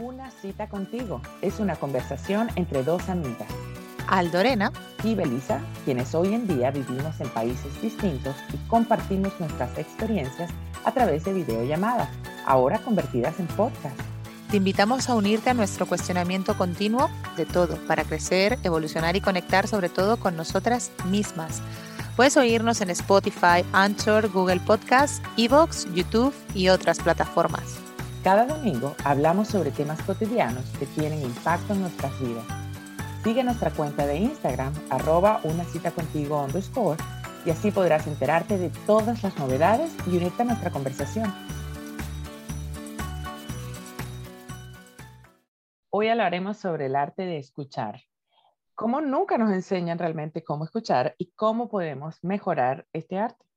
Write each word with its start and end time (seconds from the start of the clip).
Una 0.00 0.30
cita 0.30 0.66
contigo 0.66 1.20
es 1.42 1.60
una 1.60 1.76
conversación 1.76 2.48
entre 2.56 2.82
dos 2.82 3.10
amigas. 3.10 3.48
Aldorena 4.08 4.72
y 5.04 5.14
Belisa, 5.14 5.60
quienes 5.84 6.14
hoy 6.14 6.32
en 6.32 6.48
día 6.48 6.70
vivimos 6.70 7.20
en 7.20 7.28
países 7.28 7.82
distintos 7.82 8.34
y 8.54 8.56
compartimos 8.68 9.38
nuestras 9.38 9.76
experiencias 9.76 10.50
a 10.86 10.92
través 10.92 11.24
de 11.24 11.34
videollamadas, 11.34 12.08
ahora 12.46 12.78
convertidas 12.78 13.38
en 13.40 13.46
podcast. 13.48 13.94
Te 14.50 14.56
invitamos 14.56 15.10
a 15.10 15.14
unirte 15.14 15.50
a 15.50 15.54
nuestro 15.54 15.84
cuestionamiento 15.84 16.56
continuo 16.56 17.10
de 17.36 17.44
todo 17.44 17.76
para 17.86 18.04
crecer, 18.04 18.58
evolucionar 18.62 19.16
y 19.16 19.20
conectar 19.20 19.68
sobre 19.68 19.90
todo 19.90 20.16
con 20.16 20.34
nosotras 20.34 20.92
mismas. 21.10 21.60
Puedes 22.16 22.38
oírnos 22.38 22.80
en 22.80 22.88
Spotify, 22.88 23.66
Anchor, 23.74 24.30
Google 24.30 24.60
Podcasts, 24.60 25.20
Evox, 25.36 25.92
YouTube 25.92 26.32
y 26.54 26.70
otras 26.70 27.00
plataformas. 27.00 27.79
Cada 28.22 28.44
domingo 28.44 28.94
hablamos 29.02 29.48
sobre 29.48 29.70
temas 29.70 30.02
cotidianos 30.02 30.66
que 30.78 30.84
tienen 30.84 31.22
impacto 31.22 31.72
en 31.72 31.80
nuestras 31.80 32.20
vidas. 32.20 32.44
Sigue 33.24 33.42
nuestra 33.42 33.70
cuenta 33.70 34.06
de 34.06 34.18
Instagram, 34.18 34.74
arroba 34.90 35.40
una 35.44 35.64
cita 35.64 35.90
contigo 35.90 36.46
y 37.46 37.50
así 37.50 37.70
podrás 37.70 38.06
enterarte 38.06 38.58
de 38.58 38.68
todas 38.86 39.22
las 39.22 39.38
novedades 39.38 39.96
y 40.06 40.18
unirte 40.18 40.42
a 40.42 40.44
nuestra 40.44 40.70
conversación. 40.70 41.32
Hoy 45.88 46.08
hablaremos 46.08 46.58
sobre 46.58 46.86
el 46.86 46.96
arte 46.96 47.22
de 47.22 47.38
escuchar. 47.38 48.02
Cómo 48.74 49.00
nunca 49.00 49.38
nos 49.38 49.50
enseñan 49.50 49.98
realmente 49.98 50.44
cómo 50.44 50.64
escuchar 50.64 51.14
y 51.16 51.32
cómo 51.32 51.70
podemos 51.70 52.22
mejorar 52.22 52.86
este 52.92 53.18
arte. 53.18 53.49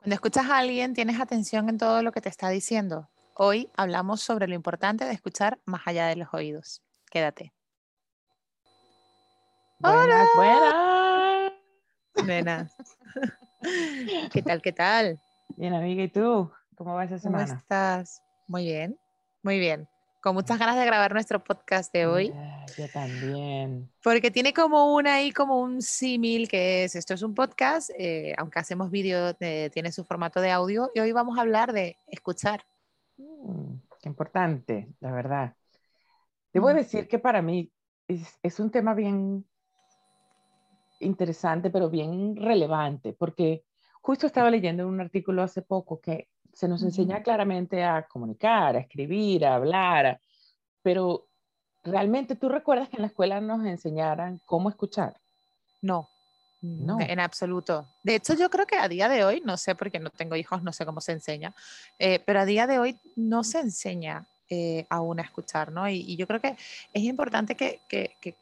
Cuando 0.00 0.14
escuchas 0.14 0.46
a 0.48 0.56
alguien, 0.56 0.94
tienes 0.94 1.20
atención 1.20 1.68
en 1.68 1.76
todo 1.76 2.02
lo 2.02 2.10
que 2.10 2.22
te 2.22 2.30
está 2.30 2.48
diciendo. 2.48 3.10
Hoy 3.34 3.70
hablamos 3.76 4.22
sobre 4.22 4.48
lo 4.48 4.54
importante 4.54 5.04
de 5.04 5.12
escuchar 5.12 5.58
más 5.66 5.82
allá 5.84 6.06
de 6.06 6.16
los 6.16 6.32
oídos. 6.32 6.82
Quédate. 7.10 7.52
Buenas, 9.78 10.26
buenas. 10.34 11.52
Buenas. 12.24 12.76
¿Qué 14.32 14.42
tal, 14.42 14.62
qué 14.62 14.72
tal? 14.72 15.20
Bien, 15.58 15.74
amiga, 15.74 16.02
¿y 16.02 16.08
tú? 16.08 16.50
¿Cómo 16.76 16.94
va 16.94 17.04
esa 17.04 17.18
semana? 17.18 17.44
¿Cómo 17.44 17.58
estás? 17.58 18.22
Muy 18.46 18.64
bien, 18.64 18.98
muy 19.42 19.58
bien. 19.58 19.86
Con 20.20 20.34
muchas 20.34 20.58
ganas 20.58 20.76
de 20.76 20.84
grabar 20.84 21.14
nuestro 21.14 21.42
podcast 21.42 21.90
de 21.94 22.06
hoy. 22.06 22.30
yo 22.76 22.88
también. 22.92 23.90
Porque 24.02 24.30
tiene 24.30 24.52
como 24.52 24.94
una 24.94 25.14
ahí, 25.14 25.32
como 25.32 25.60
un 25.60 25.80
símil, 25.80 26.46
que 26.46 26.84
es, 26.84 26.94
esto 26.94 27.14
es 27.14 27.22
un 27.22 27.34
podcast, 27.34 27.88
eh, 27.98 28.34
aunque 28.36 28.58
hacemos 28.58 28.90
vídeo, 28.90 29.34
eh, 29.40 29.70
tiene 29.72 29.90
su 29.92 30.04
formato 30.04 30.42
de 30.42 30.50
audio, 30.50 30.90
y 30.94 31.00
hoy 31.00 31.12
vamos 31.12 31.38
a 31.38 31.40
hablar 31.40 31.72
de 31.72 31.96
escuchar. 32.06 32.66
Mm, 33.16 33.76
qué 34.02 34.08
importante, 34.10 34.88
la 35.00 35.10
verdad. 35.10 35.54
Debo 36.52 36.68
decir 36.74 37.08
que 37.08 37.18
para 37.18 37.40
mí 37.40 37.72
es, 38.06 38.38
es 38.42 38.60
un 38.60 38.70
tema 38.70 38.92
bien 38.92 39.46
interesante, 40.98 41.70
pero 41.70 41.88
bien 41.88 42.36
relevante, 42.36 43.14
porque 43.14 43.64
justo 44.02 44.26
estaba 44.26 44.50
leyendo 44.50 44.86
un 44.86 45.00
artículo 45.00 45.42
hace 45.42 45.62
poco 45.62 45.98
que 46.00 46.28
se 46.52 46.68
nos 46.68 46.82
enseña 46.82 47.22
claramente 47.22 47.84
a 47.84 48.06
comunicar, 48.06 48.76
a 48.76 48.80
escribir, 48.80 49.46
a 49.46 49.54
hablar, 49.54 50.20
pero 50.82 51.26
realmente 51.82 52.36
tú 52.36 52.48
recuerdas 52.48 52.88
que 52.88 52.96
en 52.96 53.02
la 53.02 53.08
escuela 53.08 53.40
nos 53.40 53.64
enseñaran 53.64 54.40
cómo 54.44 54.68
escuchar. 54.68 55.16
No, 55.82 56.08
no. 56.62 57.00
En 57.00 57.20
absoluto. 57.20 57.86
De 58.02 58.16
hecho, 58.16 58.34
yo 58.34 58.50
creo 58.50 58.66
que 58.66 58.76
a 58.76 58.88
día 58.88 59.08
de 59.08 59.24
hoy, 59.24 59.42
no 59.44 59.56
sé 59.56 59.74
porque 59.74 59.98
no 59.98 60.10
tengo 60.10 60.36
hijos, 60.36 60.62
no 60.62 60.72
sé 60.72 60.84
cómo 60.84 61.00
se 61.00 61.12
enseña, 61.12 61.54
eh, 61.98 62.20
pero 62.24 62.40
a 62.40 62.44
día 62.44 62.66
de 62.66 62.78
hoy 62.78 62.98
no 63.16 63.44
se 63.44 63.60
enseña 63.60 64.26
eh, 64.50 64.86
aún 64.90 65.20
a 65.20 65.22
escuchar, 65.22 65.72
¿no? 65.72 65.88
Y, 65.88 66.16
yo 66.16 66.26
creo 66.26 66.40
que 66.40 66.56
es 66.92 67.02
importante 67.02 67.54
que, 67.54 67.80
que, 67.88 68.16
que, 68.20 68.34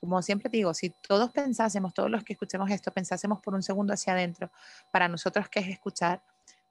como 0.00 0.20
siempre 0.22 0.48
digo, 0.50 0.74
si 0.74 0.90
todos 0.90 1.30
pensásemos, 1.30 1.94
todos 1.94 2.10
los 2.10 2.24
que 2.24 2.32
escuchemos 2.32 2.70
esto, 2.70 2.90
pensásemos 2.90 3.40
por 3.40 3.54
un 3.54 3.62
segundo 3.62 3.92
hacia 3.92 4.14
adentro, 4.14 4.50
para 4.90 5.06
nosotros 5.06 5.48
qué 5.48 5.60
es 5.60 5.68
escuchar, 5.68 6.22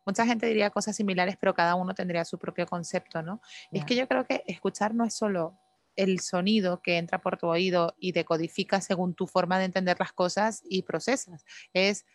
mucha 0.10 0.26
gente 0.26 0.48
diría 0.48 0.72
cosas 0.72 0.96
similares, 0.96 1.38
pero 1.40 1.54
cada 1.54 1.76
uno 1.76 1.94
tendría 1.94 2.26
su 2.26 2.40
propio 2.40 2.66
concepto, 2.66 3.22
¿no? 3.22 3.42
Es 3.72 3.86
que 3.86 3.96
yo 3.96 4.08
creo 4.08 4.26
que 4.26 4.44
escuchar 4.48 4.96
no 4.96 5.06
es 5.06 5.14
solo 5.14 5.56
el 5.96 6.20
sonido 6.20 6.82
que 6.82 6.98
entra 6.98 7.22
por 7.22 7.38
tu 7.38 7.46
oído 7.46 7.94
y 8.00 8.12
decodifica 8.12 8.82
según 8.82 9.14
tu 9.14 9.28
forma 9.28 9.60
de 9.60 9.66
entender 9.66 9.98
las 10.00 10.12
cosas 10.12 10.64
y 10.68 10.82
procesas, 10.82 11.46
es 11.74 12.06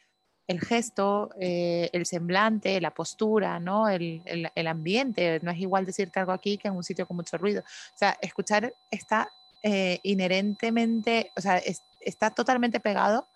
el 0.48 0.60
gesto, 0.60 1.30
eh, 1.40 1.88
el 1.92 2.04
semblante, 2.04 2.80
la 2.80 2.92
postura, 2.92 3.60
¿no? 3.60 3.88
El, 3.88 4.22
el, 4.26 4.66
ambiente. 4.66 5.40
No 5.42 5.50
es 5.50 5.58
igual 5.58 5.86
decirte 5.86 6.20
algo 6.20 6.32
aquí 6.32 6.58
que 6.58 6.68
en 6.68 6.76
un 6.76 6.82
sitio 6.82 7.06
con 7.06 7.16
mucho 7.16 7.38
ruido. 7.38 7.62
O 7.62 7.96
sea, 7.96 8.18
escuchar 8.20 8.74
está 8.90 9.30
eh, 9.62 10.00
inherentemente, 10.02 11.30
o 11.36 11.40
sea, 11.40 11.62
está 12.00 12.30
totalmente 12.30 12.78
pegado 12.80 13.26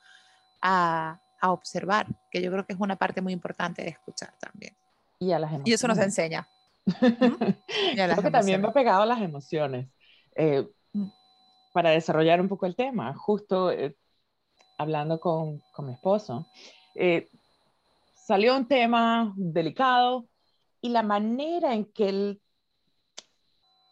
a, 0.61 1.19
a, 1.41 1.53
observar, 1.53 2.07
que 2.31 2.43
yo 2.43 2.51
creo 2.51 2.67
que 2.67 2.73
es 2.73 2.81
una 2.81 2.97
parte 2.97 3.21
muy 3.21 3.33
importante 3.33 3.83
de 3.83 3.91
escuchar 3.91 4.33
también. 4.39 4.77
Y 5.19 5.33
a 5.33 5.39
las 5.39 5.51
emociones. 5.51 5.71
Y 5.71 5.73
eso 5.75 5.89
nos 5.89 5.99
enseña. 5.99 6.49
creo 7.01 8.23
que 8.23 8.31
también 8.31 8.65
va 8.65 8.73
pegado 8.73 9.03
a 9.03 9.07
las 9.07 9.21
emociones. 9.21 9.89
Eh, 10.37 10.67
mm. 10.93 11.09
para 11.73 11.91
desarrollar 11.91 12.41
un 12.41 12.49
poco 12.49 12.67
el 12.67 12.77
tema, 12.77 13.15
justo 13.15 13.71
eh, 13.71 13.97
hablando 14.79 15.19
con, 15.19 15.61
con, 15.73 15.87
mi 15.87 15.93
esposo, 15.93 16.47
salió 18.15 18.57
un 18.57 18.67
tema 18.67 19.33
delicado 19.37 20.29
y 20.81 20.91
la 20.91 21.03
manera 21.03 21.75
en 21.75 21.85
que 21.87 22.09
él 22.09 22.41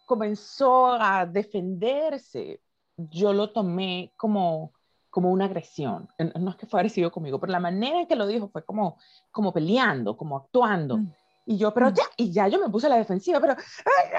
comenzó 0.06 0.93
a 0.93 1.27
defenderse, 1.27 2.61
yo 2.97 3.33
lo 3.33 3.53
tomé 3.53 4.12
como, 4.17 4.73
como 5.16 5.32
una 5.32 5.47
agresión. 5.47 6.10
No 6.38 6.50
es 6.50 6.56
que 6.56 6.66
fue 6.66 6.78
agresivo 6.78 7.10
conmigo, 7.10 7.41
pero 7.41 7.50
la 7.50 7.59
manera 7.59 8.00
en 8.00 8.06
que 8.06 8.16
lo 8.16 8.27
dijo 8.27 8.49
fue 8.49 8.66
como, 8.66 8.99
como 9.31 9.50
peleando, 9.50 10.15
como 10.15 10.37
actuando. 10.37 10.99
Mm. 10.99 11.12
Y 11.47 11.56
yo, 11.56 11.72
pero 11.72 11.88
mm. 11.88 11.94
ya, 11.94 12.03
y 12.19 12.32
ya 12.32 12.49
yo 12.49 12.60
me 12.60 12.69
puse 12.69 12.84
a 12.84 12.91
la 12.91 12.99
defensiva, 12.99 13.41
pero, 13.41 13.56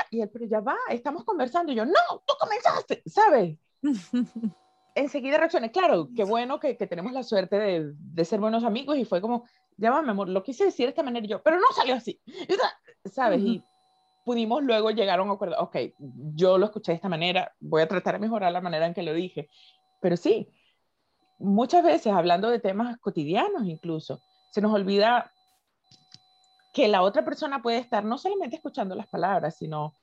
y 0.09 0.21
él, 0.21 0.29
pero 0.33 0.45
ya 0.45 0.59
va, 0.59 0.75
estamos 0.89 1.23
conversando. 1.23 1.71
Y 1.71 1.75
yo, 1.75 1.85
no, 1.85 1.93
tú 2.25 2.33
comenzaste, 2.39 3.03
¿sabes? 3.05 3.59
Enseguida 4.95 5.37
reaccioné, 5.37 5.69
claro, 5.69 6.09
qué 6.15 6.23
bueno 6.23 6.59
que, 6.59 6.75
que 6.75 6.87
tenemos 6.87 7.13
la 7.13 7.21
suerte 7.21 7.59
de, 7.59 7.93
de, 7.95 8.25
ser 8.25 8.39
buenos 8.39 8.63
amigos 8.63 8.97
y 8.97 9.05
fue 9.05 9.21
como, 9.21 9.43
ya 9.77 9.91
va, 9.91 10.01
mi 10.01 10.09
amor, 10.09 10.29
lo 10.29 10.41
quise 10.41 10.65
decir 10.65 10.87
de 10.87 10.89
esta 10.89 11.03
manera 11.03 11.27
y 11.27 11.29
yo, 11.29 11.43
pero 11.43 11.57
no 11.57 11.67
salió 11.75 11.93
así, 11.93 12.19
¿sabes? 13.05 13.39
Y 13.39 13.63
pudimos 14.25 14.63
luego 14.63 14.89
llegar 14.89 15.19
a 15.19 15.21
un 15.21 15.29
acuerdo, 15.29 15.57
ok, 15.59 15.77
yo 16.33 16.57
lo 16.57 16.65
escuché 16.65 16.93
de 16.93 16.95
esta 16.95 17.07
manera, 17.07 17.53
voy 17.59 17.83
a 17.83 17.87
tratar 17.87 18.15
de 18.15 18.21
mejorar 18.21 18.51
la 18.51 18.61
manera 18.61 18.87
en 18.87 18.95
que 18.95 19.03
lo 19.03 19.13
dije. 19.13 19.47
Pero 19.99 20.17
sí, 20.17 20.51
muchas 21.39 21.83
veces 21.83 22.13
hablando 22.13 22.49
de 22.49 22.59
temas 22.59 22.97
cotidianos 22.99 23.65
incluso, 23.65 24.21
se 24.51 24.61
nos 24.61 24.73
olvida 24.73 25.31
que 26.73 26.87
la 26.87 27.01
otra 27.01 27.25
persona 27.25 27.61
puede 27.61 27.79
estar 27.79 28.03
no 28.03 28.17
solamente 28.17 28.55
escuchando 28.55 28.95
las 28.95 29.07
palabras, 29.07 29.57
sino 29.57 29.95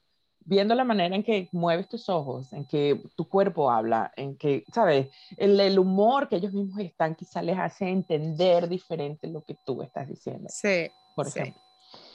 viendo 0.44 0.74
la 0.74 0.84
manera 0.84 1.14
en 1.14 1.22
que 1.22 1.48
mueves 1.52 1.88
tus 1.88 2.08
ojos, 2.08 2.52
en 2.52 2.66
que 2.66 3.02
tu 3.16 3.28
cuerpo 3.28 3.70
habla, 3.70 4.12
en 4.16 4.36
que, 4.36 4.64
¿sabes? 4.72 5.08
El, 5.36 5.58
el 5.58 5.78
humor 5.78 6.28
que 6.28 6.36
ellos 6.36 6.52
mismos 6.52 6.80
están 6.80 7.14
quizá 7.14 7.42
les 7.42 7.58
hace 7.58 7.88
entender 7.88 8.68
diferente 8.68 9.26
lo 9.28 9.42
que 9.42 9.56
tú 9.64 9.82
estás 9.82 10.08
diciendo. 10.08 10.48
Sí. 10.50 10.90
Por 11.14 11.28
ejemplo. 11.28 11.63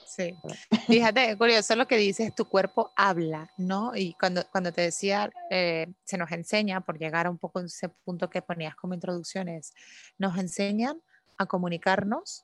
Sí, 0.09 0.35
fíjate, 0.87 1.37
curioso 1.37 1.75
lo 1.75 1.87
que 1.87 1.97
dices, 1.97 2.33
tu 2.33 2.45
cuerpo 2.45 2.91
habla, 2.95 3.51
¿no? 3.57 3.95
Y 3.95 4.15
cuando, 4.19 4.43
cuando 4.51 4.71
te 4.71 4.81
decía, 4.81 5.29
eh, 5.51 5.87
se 6.03 6.17
nos 6.17 6.31
enseña, 6.31 6.81
por 6.81 6.97
llegar 6.97 7.27
a 7.27 7.29
un 7.29 7.37
poco 7.37 7.59
a 7.59 7.65
ese 7.65 7.89
punto 7.89 8.29
que 8.29 8.41
ponías 8.41 8.75
como 8.75 8.95
introducciones, 8.95 9.73
nos 10.17 10.37
enseñan 10.37 10.99
a 11.37 11.45
comunicarnos 11.45 12.43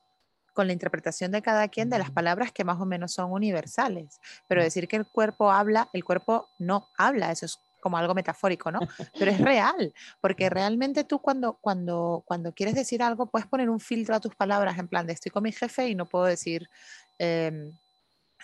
con 0.54 0.68
la 0.68 0.74
interpretación 0.74 1.31
de 1.31 1.42
cada 1.42 1.68
quien 1.68 1.90
de 1.90 1.98
las 1.98 2.12
palabras 2.12 2.52
que 2.52 2.64
más 2.64 2.80
o 2.80 2.86
menos 2.86 3.14
son 3.14 3.31
universales. 3.31 4.20
Pero 4.48 4.64
decir 4.64 4.88
que 4.88 4.96
el 4.96 5.06
cuerpo 5.06 5.52
habla, 5.52 5.90
el 5.92 6.06
cuerpo 6.06 6.48
no 6.60 6.88
habla, 6.98 7.31
eso 7.31 7.48
es 7.48 7.60
como 7.86 7.98
algo 7.98 8.16
metafórico, 8.16 8.72
¿no? 8.72 8.80
Pero 9.20 9.30
es 9.30 9.40
real, 9.40 9.94
porque 10.20 10.50
realmente 10.50 11.04
tú 11.04 11.20
cuando, 11.20 11.60
cuando, 11.62 12.24
cuando 12.26 12.52
quieres 12.52 12.74
decir 12.74 13.04
algo 13.04 13.28
puedes 13.28 13.46
poner 13.46 13.70
un 13.70 13.80
filtro 13.80 14.16
a 14.16 14.20
tus 14.20 14.34
palabras 14.34 14.80
en 14.80 14.88
plan 14.88 15.06
de 15.06 15.14
estoy 15.14 15.32
con 15.32 15.44
mi 15.44 15.52
jefe 15.52 15.88
y 15.88 15.94
no 15.94 16.08
puedo 16.08 16.26
decir 16.26 16.68
eh, 17.20 17.72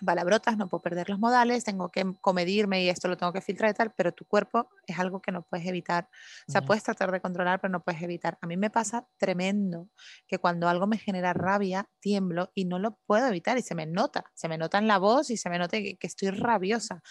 palabrotas, 0.06 0.58
no 0.58 0.68
puedo 0.68 0.82
perder 0.82 1.10
los 1.10 1.20
modales, 1.20 1.64
tengo 1.64 1.90
que 1.90 2.14
comedirme 2.22 2.84
y 2.84 2.90
esto 2.90 3.08
lo 3.08 3.18
tengo 3.18 3.34
que 3.34 3.42
filtrar 3.42 3.72
y 3.72 3.74
tal, 3.74 3.94
pero 3.96 4.12
tu 4.12 4.26
cuerpo 4.26 4.70
es 4.88 5.00
algo 5.00 5.22
que 5.22 5.32
no 5.32 5.44
puedes 5.44 5.66
evitar. 5.68 6.10
O 6.48 6.52
sea, 6.52 6.62
puedes 6.62 6.84
tratar 6.84 7.12
de 7.12 7.22
controlar, 7.22 7.60
pero 7.60 7.72
no 7.72 7.84
puedes 7.84 8.02
evitar. 8.02 8.38
A 8.42 8.48
mí 8.48 8.58
me 8.58 8.70
pasa 8.70 9.08
tremendo 9.18 9.90
que 10.28 10.40
cuando 10.40 10.68
algo 10.68 10.88
me 10.88 10.98
genera 10.98 11.34
rabia, 11.34 11.90
tiemblo 12.00 12.52
y 12.54 12.66
no 12.66 12.80
lo 12.80 12.98
puedo 13.06 13.28
evitar 13.28 13.58
y 13.58 13.62
se 13.62 13.76
me 13.76 13.86
nota, 13.86 14.26
se 14.34 14.48
me 14.48 14.58
nota 14.58 14.78
en 14.78 14.88
la 14.88 14.98
voz 14.98 15.30
y 15.30 15.38
se 15.38 15.50
me 15.50 15.58
nota 15.58 15.78
que, 15.78 15.98
estoy 16.02 16.30
rabiosa. 16.32 17.02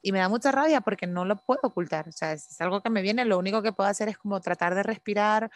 Y 0.00 0.12
me 0.12 0.18
da 0.20 0.28
mucha 0.28 0.52
rabia 0.52 0.80
porque 0.80 1.06
no 1.06 1.24
lo 1.24 1.36
puedo 1.36 1.60
ocultar. 1.64 2.08
O 2.08 2.12
sea, 2.12 2.32
es, 2.32 2.50
es 2.50 2.60
algo 2.60 2.82
que 2.82 2.90
me 2.90 3.02
viene, 3.02 3.24
lo 3.24 3.38
único 3.38 3.62
que 3.62 3.72
puedo 3.72 3.88
hacer 3.88 4.08
es 4.08 4.18
como 4.18 4.40
tratar 4.40 4.74
de 4.74 4.82
respirar, 4.82 5.50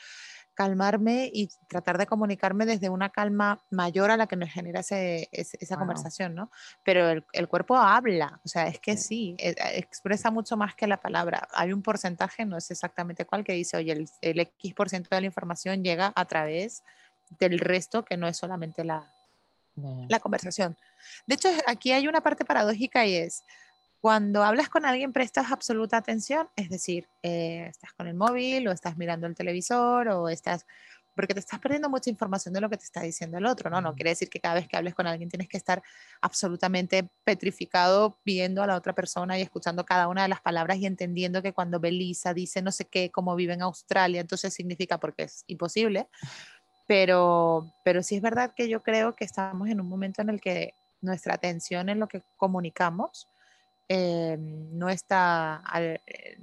calmarme 0.54 1.30
y 1.32 1.48
tratar 1.68 1.98
de 1.98 2.06
comunicarme 2.06 2.66
desde 2.66 2.90
una 2.90 3.10
calma 3.10 3.62
mayor 3.70 4.10
a 4.10 4.16
la 4.16 4.26
que 4.26 4.36
me 4.36 4.48
genera 4.48 4.80
esa 4.80 5.76
conversación, 5.76 6.34
¿no? 6.34 6.50
Pero 6.84 7.22
el, 7.32 7.48
cuerpo 7.48 7.76
habla, 7.76 8.40
o 8.44 8.48
sea, 8.48 8.66
es 8.66 8.78
que 8.78 8.96
sí, 8.96 9.34
e, 9.38 9.54
expresa 9.74 10.30
mucho 10.30 10.56
más 10.56 10.74
que 10.74 10.86
la 10.86 11.00
palabra. 11.00 11.48
Hay 11.54 11.72
un 11.72 11.82
porcentaje, 11.82 12.44
no 12.44 12.56
es 12.56 12.70
exactamente 12.70 13.24
cuál, 13.24 13.44
que 13.44 13.54
dice, 13.54 13.76
oye, 13.76 13.92
el, 13.92 14.08
el 14.20 14.40
X 14.40 14.74
por 14.74 14.88
ciento 14.88 15.08
de 15.10 15.20
la 15.20 15.26
información 15.26 15.82
llega 15.82 16.12
a 16.14 16.24
través 16.26 16.82
del 17.38 17.58
resto 17.58 18.04
que 18.04 18.16
no 18.16 18.28
es 18.28 18.36
solamente 18.36 18.84
la, 18.84 19.10
la 20.08 20.20
conversación. 20.20 20.76
De 21.26 21.34
hecho, 21.34 21.48
aquí 21.66 21.92
hay 21.92 22.06
una 22.08 22.20
parte 22.20 22.44
paradójica 22.44 23.06
y 23.06 23.16
es, 23.16 23.44
cuando 24.02 24.42
hablas 24.42 24.68
con 24.68 24.84
alguien 24.84 25.12
prestas 25.12 25.52
absoluta 25.52 25.96
atención, 25.96 26.48
es 26.56 26.68
decir, 26.68 27.08
eh, 27.22 27.66
estás 27.70 27.92
con 27.92 28.08
el 28.08 28.14
móvil 28.14 28.66
o 28.66 28.72
estás 28.72 28.96
mirando 28.96 29.28
el 29.28 29.36
televisor 29.36 30.08
o 30.08 30.28
estás, 30.28 30.66
porque 31.14 31.34
te 31.34 31.38
estás 31.38 31.60
perdiendo 31.60 31.88
mucha 31.88 32.10
información 32.10 32.52
de 32.52 32.60
lo 32.60 32.68
que 32.68 32.76
te 32.76 32.82
está 32.82 33.02
diciendo 33.02 33.38
el 33.38 33.46
otro, 33.46 33.70
¿no? 33.70 33.80
No 33.80 33.94
quiere 33.94 34.10
decir 34.10 34.28
que 34.28 34.40
cada 34.40 34.56
vez 34.56 34.66
que 34.66 34.76
hables 34.76 34.96
con 34.96 35.06
alguien 35.06 35.28
tienes 35.28 35.48
que 35.48 35.56
estar 35.56 35.84
absolutamente 36.20 37.08
petrificado 37.22 38.18
viendo 38.24 38.60
a 38.64 38.66
la 38.66 38.74
otra 38.74 38.92
persona 38.92 39.38
y 39.38 39.42
escuchando 39.42 39.86
cada 39.86 40.08
una 40.08 40.22
de 40.22 40.28
las 40.30 40.40
palabras 40.40 40.78
y 40.78 40.86
entendiendo 40.86 41.40
que 41.40 41.52
cuando 41.52 41.78
Belisa 41.78 42.34
dice 42.34 42.60
no 42.60 42.72
sé 42.72 42.86
qué, 42.86 43.12
como 43.12 43.36
vive 43.36 43.52
en 43.52 43.62
Australia, 43.62 44.20
entonces 44.20 44.52
significa 44.52 44.98
porque 44.98 45.22
es 45.22 45.44
imposible. 45.46 46.08
Pero, 46.88 47.72
pero 47.84 48.02
sí 48.02 48.16
es 48.16 48.22
verdad 48.22 48.52
que 48.56 48.68
yo 48.68 48.82
creo 48.82 49.14
que 49.14 49.24
estamos 49.24 49.68
en 49.68 49.80
un 49.80 49.88
momento 49.88 50.22
en 50.22 50.30
el 50.30 50.40
que 50.40 50.74
nuestra 51.00 51.34
atención 51.34 51.88
en 51.88 52.00
lo 52.00 52.08
que 52.08 52.24
comunicamos 52.36 53.28
eh, 53.94 54.38
no 54.38 54.88
está 54.88 55.62
eh, 55.74 56.38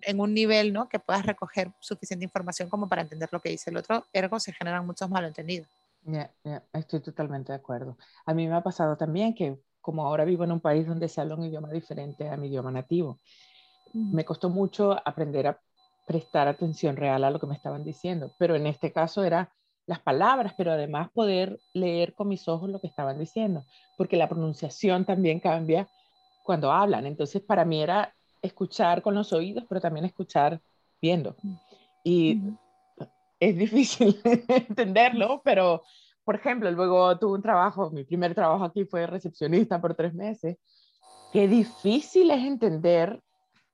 en 0.00 0.20
un 0.20 0.32
nivel 0.32 0.72
¿no? 0.72 0.88
que 0.88 0.98
puedas 0.98 1.26
recoger 1.26 1.70
suficiente 1.78 2.24
información 2.24 2.70
como 2.70 2.88
para 2.88 3.02
entender 3.02 3.28
lo 3.30 3.40
que 3.40 3.50
dice 3.50 3.68
el 3.68 3.76
otro, 3.76 4.06
ergo 4.14 4.40
se 4.40 4.54
generan 4.54 4.86
muchos 4.86 5.10
malentendidos. 5.10 5.68
Ya, 6.04 6.30
estoy 6.72 7.00
totalmente 7.00 7.52
de 7.52 7.56
acuerdo. 7.56 7.98
A 8.24 8.32
mí 8.32 8.48
me 8.48 8.54
ha 8.54 8.62
pasado 8.62 8.96
también 8.96 9.34
que 9.34 9.58
como 9.82 10.06
ahora 10.06 10.24
vivo 10.24 10.44
en 10.44 10.52
un 10.52 10.60
país 10.60 10.86
donde 10.86 11.10
se 11.10 11.20
habla 11.20 11.34
un 11.34 11.44
idioma 11.44 11.70
diferente 11.70 12.26
a 12.26 12.38
mi 12.38 12.48
idioma 12.48 12.70
nativo, 12.70 13.20
me 13.92 14.24
costó 14.24 14.48
mucho 14.48 14.96
aprender 15.06 15.46
a 15.46 15.60
prestar 16.06 16.48
atención 16.48 16.96
real 16.96 17.22
a 17.22 17.30
lo 17.30 17.38
que 17.38 17.46
me 17.46 17.54
estaban 17.54 17.84
diciendo, 17.84 18.32
pero 18.38 18.56
en 18.56 18.66
este 18.66 18.92
caso 18.92 19.24
era 19.24 19.52
las 19.84 20.00
palabras, 20.00 20.54
pero 20.56 20.72
además 20.72 21.10
poder 21.10 21.60
leer 21.74 22.14
con 22.14 22.28
mis 22.28 22.48
ojos 22.48 22.70
lo 22.70 22.80
que 22.80 22.86
estaban 22.86 23.18
diciendo, 23.18 23.62
porque 23.98 24.16
la 24.16 24.28
pronunciación 24.28 25.04
también 25.04 25.38
cambia 25.38 25.86
cuando 26.44 26.70
hablan. 26.70 27.06
Entonces, 27.06 27.42
para 27.42 27.64
mí 27.64 27.82
era 27.82 28.14
escuchar 28.42 29.02
con 29.02 29.14
los 29.14 29.32
oídos, 29.32 29.64
pero 29.68 29.80
también 29.80 30.04
escuchar 30.04 30.60
viendo. 31.00 31.34
Y 32.04 32.40
es 33.40 33.56
difícil 33.56 34.20
entenderlo, 34.48 35.40
pero, 35.42 35.82
por 36.22 36.36
ejemplo, 36.36 36.70
luego 36.70 37.18
tuve 37.18 37.32
un 37.32 37.42
trabajo, 37.42 37.90
mi 37.90 38.04
primer 38.04 38.34
trabajo 38.34 38.64
aquí 38.64 38.84
fue 38.84 39.06
recepcionista 39.06 39.80
por 39.80 39.94
tres 39.94 40.14
meses. 40.14 40.56
Qué 41.32 41.48
difícil 41.48 42.30
es 42.30 42.44
entender 42.44 43.20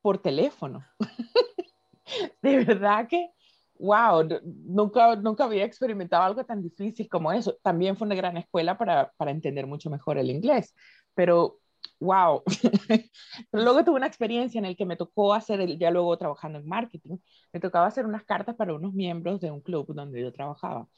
por 0.00 0.18
teléfono. 0.18 0.82
de 2.42 2.64
verdad 2.64 3.06
que, 3.08 3.30
wow, 3.78 4.26
nunca, 4.44 5.16
nunca 5.16 5.44
había 5.44 5.64
experimentado 5.64 6.22
algo 6.22 6.44
tan 6.44 6.62
difícil 6.62 7.08
como 7.08 7.32
eso. 7.32 7.58
También 7.62 7.96
fue 7.96 8.06
una 8.06 8.14
gran 8.14 8.36
escuela 8.36 8.78
para, 8.78 9.12
para 9.16 9.32
entender 9.32 9.66
mucho 9.66 9.90
mejor 9.90 10.16
el 10.16 10.30
inglés, 10.30 10.74
pero 11.14 11.58
wow. 12.00 12.42
Luego 13.52 13.84
tuve 13.84 13.96
una 13.96 14.06
experiencia 14.06 14.58
en 14.58 14.64
la 14.66 14.74
que 14.74 14.86
me 14.86 14.96
tocó 14.96 15.34
hacer, 15.34 15.60
el, 15.60 15.78
ya 15.78 15.90
luego 15.90 16.16
trabajando 16.18 16.58
en 16.58 16.66
marketing, 16.66 17.18
me 17.52 17.60
tocaba 17.60 17.86
hacer 17.86 18.06
unas 18.06 18.24
cartas 18.24 18.56
para 18.56 18.74
unos 18.74 18.92
miembros 18.94 19.40
de 19.40 19.50
un 19.50 19.60
club 19.60 19.94
donde 19.94 20.20
yo 20.22 20.32
trabajaba. 20.32 20.88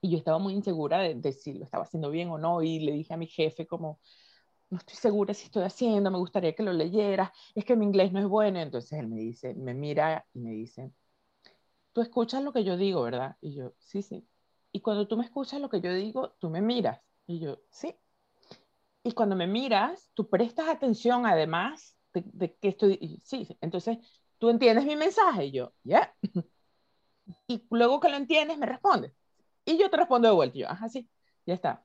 Y 0.00 0.10
yo 0.10 0.18
estaba 0.18 0.38
muy 0.38 0.54
insegura 0.54 1.00
de, 1.00 1.32
si 1.32 1.54
lo 1.54 1.64
estaba 1.64 1.84
haciendo 1.84 2.10
bien 2.10 2.30
o 2.30 2.38
no. 2.38 2.62
Y 2.62 2.80
le 2.80 2.92
dije 2.92 3.14
a 3.14 3.16
mi 3.16 3.26
jefe 3.26 3.66
como, 3.66 4.00
no 4.70 4.78
estoy 4.78 4.96
segura 4.96 5.34
si 5.34 5.46
estoy 5.46 5.64
haciendo, 5.64 6.10
me 6.10 6.18
gustaría 6.18 6.54
que 6.54 6.62
lo 6.62 6.72
leyera, 6.72 7.32
es 7.54 7.64
que 7.64 7.76
mi 7.76 7.86
inglés 7.86 8.12
no 8.12 8.20
es 8.20 8.26
bueno. 8.28 8.60
Entonces 8.60 8.98
él 9.00 9.08
me 9.08 9.16
dice, 9.18 9.54
me 9.54 9.74
mira 9.74 10.26
y 10.34 10.40
me 10.40 10.50
dice, 10.52 10.92
tú 11.92 12.00
escuchas 12.02 12.42
lo 12.42 12.52
que 12.52 12.64
yo 12.64 12.76
digo, 12.76 13.02
¿verdad? 13.02 13.36
Y 13.40 13.54
yo, 13.54 13.72
sí, 13.78 14.02
sí. 14.02 14.26
Y 14.72 14.80
cuando 14.80 15.06
tú 15.08 15.16
me 15.16 15.24
escuchas 15.24 15.60
lo 15.60 15.68
que 15.70 15.80
yo 15.80 15.92
digo, 15.94 16.32
tú 16.40 16.50
me 16.50 16.60
miras. 16.60 17.00
Y 17.26 17.40
yo, 17.40 17.60
sí. 17.70 17.94
Y 19.06 19.12
cuando 19.12 19.36
me 19.36 19.46
miras, 19.46 20.10
tú 20.14 20.28
prestas 20.30 20.66
atención 20.68 21.26
además 21.26 21.94
de, 22.14 22.56
que 22.56 22.68
estoy, 22.68 23.20
sí, 23.22 23.46
entonces 23.60 23.98
tú 24.38 24.48
entiendes 24.48 24.86
mi 24.86 24.96
mensaje 24.96 25.46
y 25.46 25.52
yo, 25.52 25.72
ya. 25.84 26.14
Y 27.46 27.66
luego 27.70 28.00
que 28.00 28.10
lo 28.10 28.16
entiendes, 28.18 28.58
me 28.58 28.66
respondes. 28.66 29.12
Y 29.64 29.78
yo 29.78 29.88
te 29.88 29.96
respondo 29.96 30.28
de 30.28 30.34
vuelta. 30.34 30.58
Y 30.58 30.60
yo, 30.60 30.68
ajá, 30.68 30.90
sí, 30.90 31.08
ya 31.46 31.54
está. 31.54 31.82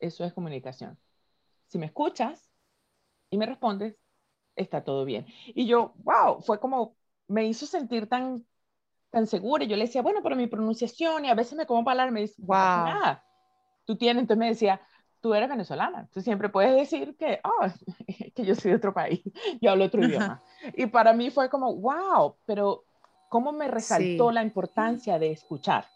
Eso 0.00 0.24
es 0.24 0.32
comunicación. 0.32 0.98
Si 1.68 1.78
me 1.78 1.86
escuchas 1.86 2.50
y 3.30 3.38
me 3.38 3.46
respondes, 3.46 3.96
está 4.56 4.82
todo 4.82 5.04
bien. 5.04 5.26
Y 5.46 5.66
yo, 5.66 5.94
wow, 5.98 6.42
fue 6.42 6.58
como, 6.58 6.96
me 7.28 7.46
hizo 7.46 7.66
sentir 7.66 8.08
tan, 8.08 8.44
tan 9.10 9.28
segura. 9.28 9.64
Yo 9.64 9.76
le 9.76 9.84
decía, 9.84 10.02
bueno, 10.02 10.24
pero 10.24 10.34
mi 10.34 10.48
pronunciación, 10.48 11.24
y 11.24 11.28
a 11.30 11.34
veces 11.34 11.56
me 11.56 11.66
como 11.66 11.84
palabras, 11.84 12.12
me 12.12 12.22
dice, 12.22 12.34
wow, 12.38 12.56
nada. 12.56 13.24
Tú 13.84 13.96
tienes, 13.96 14.22
entonces 14.22 14.40
me 14.40 14.48
decía, 14.48 14.80
tú 15.20 15.34
eres 15.34 15.48
venezolana, 15.48 16.08
tú 16.12 16.20
siempre 16.20 16.48
puedes 16.48 16.74
decir 16.74 17.16
que, 17.16 17.40
oh, 17.44 17.66
que 18.34 18.44
yo 18.44 18.54
soy 18.54 18.70
de 18.72 18.76
otro 18.76 18.94
país, 18.94 19.20
yo 19.60 19.70
hablo 19.70 19.86
otro 19.86 20.04
idioma. 20.04 20.42
Y 20.74 20.86
para 20.86 21.12
mí 21.12 21.30
fue 21.30 21.48
como, 21.48 21.74
wow, 21.76 22.36
pero 22.46 22.84
cómo 23.28 23.52
me 23.52 23.68
resaltó 23.68 24.30
la 24.30 24.42
importancia 24.42 25.18
de 25.18 25.32
escuchar. 25.32 25.86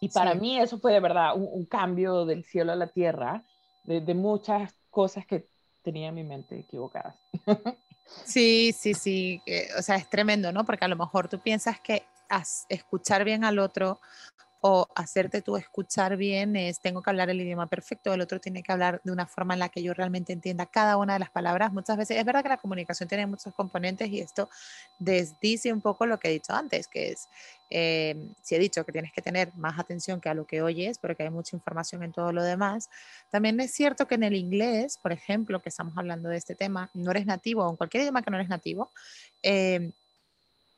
Y 0.00 0.08
para 0.08 0.34
mí 0.34 0.58
eso 0.58 0.78
fue 0.78 0.92
de 0.92 1.00
verdad 1.00 1.34
un, 1.36 1.64
cambio 1.66 2.24
del 2.24 2.44
cielo 2.44 2.72
a 2.72 2.76
la 2.76 2.88
tierra, 2.88 3.44
de, 3.84 4.00
de, 4.00 4.14
muchas 4.14 4.74
cosas 4.90 5.24
que 5.26 5.46
tenía 5.82 6.08
en 6.08 6.14
mi 6.14 6.24
mente 6.24 6.58
equivocadas. 6.58 7.16
Sí, 8.24 8.74
sí, 8.78 8.92
sí, 8.92 9.42
o 9.78 9.80
sea, 9.80 9.96
es 9.96 10.08
tremendo, 10.10 10.52
¿no? 10.52 10.64
Porque 10.64 10.84
a 10.84 10.88
lo 10.88 10.96
mejor 10.96 11.28
tú 11.28 11.38
piensas 11.38 11.80
que 11.80 12.04
escuchar 12.68 13.24
bien 13.24 13.44
al 13.44 13.58
otro 13.58 14.00
o 14.64 14.86
hacerte 14.94 15.42
tú 15.42 15.56
escuchar 15.56 16.16
bien 16.16 16.54
es 16.54 16.78
tengo 16.78 17.02
que 17.02 17.10
hablar 17.10 17.28
el 17.30 17.40
idioma 17.40 17.66
perfecto, 17.66 18.14
el 18.14 18.20
otro 18.20 18.40
tiene 18.40 18.62
que 18.62 18.70
hablar 18.70 19.00
de 19.02 19.10
una 19.10 19.26
forma 19.26 19.54
en 19.54 19.60
la 19.60 19.68
que 19.68 19.82
yo 19.82 19.92
realmente 19.92 20.32
entienda 20.32 20.66
cada 20.66 20.96
una 20.96 21.14
de 21.14 21.18
las 21.18 21.30
palabras. 21.30 21.72
Muchas 21.72 21.96
veces 21.96 22.16
es 22.16 22.24
verdad 22.24 22.44
que 22.44 22.48
la 22.48 22.58
comunicación 22.58 23.08
tiene 23.08 23.26
muchos 23.26 23.52
componentes 23.54 24.08
y 24.08 24.20
esto 24.20 24.48
desdice 25.00 25.72
un 25.72 25.80
poco 25.80 26.06
lo 26.06 26.20
que 26.20 26.28
he 26.28 26.30
dicho 26.30 26.52
antes, 26.52 26.86
que 26.86 27.10
es, 27.10 27.28
eh, 27.70 28.14
si 28.42 28.54
he 28.54 28.60
dicho 28.60 28.84
que 28.86 28.92
tienes 28.92 29.12
que 29.12 29.20
tener 29.20 29.52
más 29.56 29.80
atención 29.80 30.20
que 30.20 30.28
a 30.28 30.34
lo 30.34 30.46
que 30.46 30.62
oyes, 30.62 30.96
porque 30.98 31.24
hay 31.24 31.30
mucha 31.30 31.56
información 31.56 32.04
en 32.04 32.12
todo 32.12 32.30
lo 32.30 32.44
demás, 32.44 32.88
también 33.32 33.58
es 33.58 33.72
cierto 33.72 34.06
que 34.06 34.14
en 34.14 34.22
el 34.22 34.36
inglés, 34.36 34.96
por 34.96 35.10
ejemplo, 35.10 35.60
que 35.60 35.70
estamos 35.70 35.94
hablando 35.98 36.28
de 36.28 36.36
este 36.36 36.54
tema, 36.54 36.88
no 36.94 37.10
eres 37.10 37.26
nativo 37.26 37.64
o 37.66 37.70
en 37.70 37.76
cualquier 37.76 38.04
idioma 38.04 38.22
que 38.22 38.30
no 38.30 38.36
eres 38.36 38.48
nativo, 38.48 38.90
eh, 39.42 39.90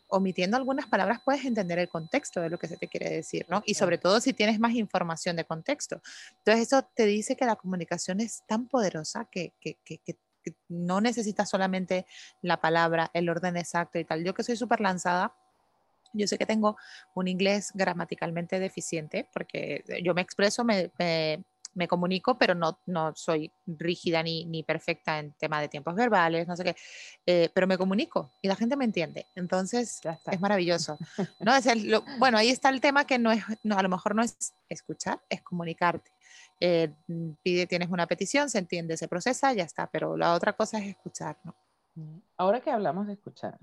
omitiendo 0.08 0.56
algunas 0.56 0.86
palabras 0.86 1.20
puedes 1.24 1.44
entender 1.44 1.78
el 1.78 1.88
contexto 1.88 2.40
de 2.40 2.50
lo 2.50 2.58
que 2.58 2.68
se 2.68 2.76
te 2.76 2.88
quiere 2.88 3.10
decir, 3.10 3.46
¿no? 3.48 3.62
Y 3.66 3.74
sobre 3.74 3.98
todo 3.98 4.20
si 4.20 4.32
tienes 4.32 4.60
más 4.60 4.74
información 4.74 5.36
de 5.36 5.44
contexto. 5.44 6.00
Entonces 6.38 6.68
eso 6.68 6.88
te 6.94 7.06
dice 7.06 7.36
que 7.36 7.46
la 7.46 7.56
comunicación 7.56 8.20
es 8.20 8.42
tan 8.46 8.68
poderosa 8.68 9.28
que, 9.30 9.54
que, 9.60 9.78
que, 9.84 9.98
que 9.98 10.16
no 10.68 11.00
necesitas 11.00 11.48
solamente 11.48 12.06
la 12.42 12.60
palabra, 12.60 13.10
el 13.14 13.28
orden 13.28 13.56
exacto 13.56 13.98
y 13.98 14.04
tal. 14.04 14.24
Yo 14.24 14.34
que 14.34 14.42
soy 14.42 14.56
súper 14.56 14.80
lanzada, 14.80 15.34
yo 16.12 16.26
sé 16.28 16.38
que 16.38 16.46
tengo 16.46 16.76
un 17.14 17.28
inglés 17.28 17.72
gramaticalmente 17.74 18.60
deficiente 18.60 19.28
porque 19.32 19.84
yo 20.02 20.14
me 20.14 20.20
expreso, 20.20 20.64
me, 20.64 20.90
me 20.98 21.44
comunico, 21.88 22.38
pero 22.38 22.54
no, 22.54 22.78
no 22.86 23.14
soy 23.14 23.52
rígida 23.66 24.22
ni, 24.22 24.44
ni 24.46 24.62
perfecta 24.62 25.18
en 25.18 25.32
tema 25.32 25.60
de 25.60 25.68
tiempos 25.68 25.94
verbales, 25.94 26.46
no 26.46 26.56
sé 26.56 26.64
qué, 26.64 26.76
eh, 27.26 27.50
pero 27.52 27.66
me 27.66 27.76
comunico 27.76 28.30
y 28.40 28.48
la 28.48 28.56
gente 28.56 28.76
me 28.76 28.84
entiende. 28.84 29.26
Entonces 29.34 30.00
es 30.30 30.40
maravilloso. 30.40 30.98
¿no? 31.40 31.54
Es 31.54 31.66
bueno, 32.18 32.38
ahí 32.38 32.50
está 32.50 32.68
el 32.68 32.80
tema 32.80 33.06
que 33.06 33.18
no 33.18 33.32
es, 33.32 33.44
no, 33.62 33.76
a 33.76 33.82
lo 33.82 33.88
mejor 33.88 34.14
no 34.14 34.22
es 34.22 34.54
escuchar, 34.68 35.20
es 35.28 35.42
comunicarte. 35.42 36.10
Eh, 36.60 36.92
pide, 37.42 37.66
tienes 37.66 37.90
una 37.90 38.06
petición, 38.06 38.48
se 38.48 38.58
entiende, 38.58 38.96
se 38.96 39.08
procesa, 39.08 39.52
ya 39.52 39.64
está, 39.64 39.88
pero 39.88 40.16
la 40.16 40.34
otra 40.34 40.52
cosa 40.52 40.78
es 40.78 40.86
escuchar. 40.86 41.36
¿no? 41.44 41.54
Mm, 41.96 42.18
ahora 42.36 42.60
que 42.60 42.70
hablamos 42.70 43.06
de 43.06 43.14
escuchar 43.14 43.58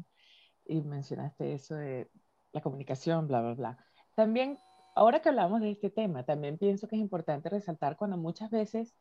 y 0.65 0.81
mencionaste 0.81 1.53
eso 1.53 1.75
de 1.75 2.09
la 2.51 2.61
comunicación, 2.61 3.27
bla, 3.27 3.41
bla, 3.41 3.53
bla, 3.53 3.77
también 4.15 4.59
ahora 4.95 5.21
que 5.21 5.29
hablamos 5.29 5.61
de 5.61 5.71
este 5.71 5.89
tema, 5.89 6.25
también 6.25 6.57
pienso 6.57 6.87
que 6.87 6.95
es 6.95 7.01
importante 7.01 7.49
resaltar 7.49 7.97
cuando 7.97 8.17
muchas 8.17 8.49
veces, 8.51 8.95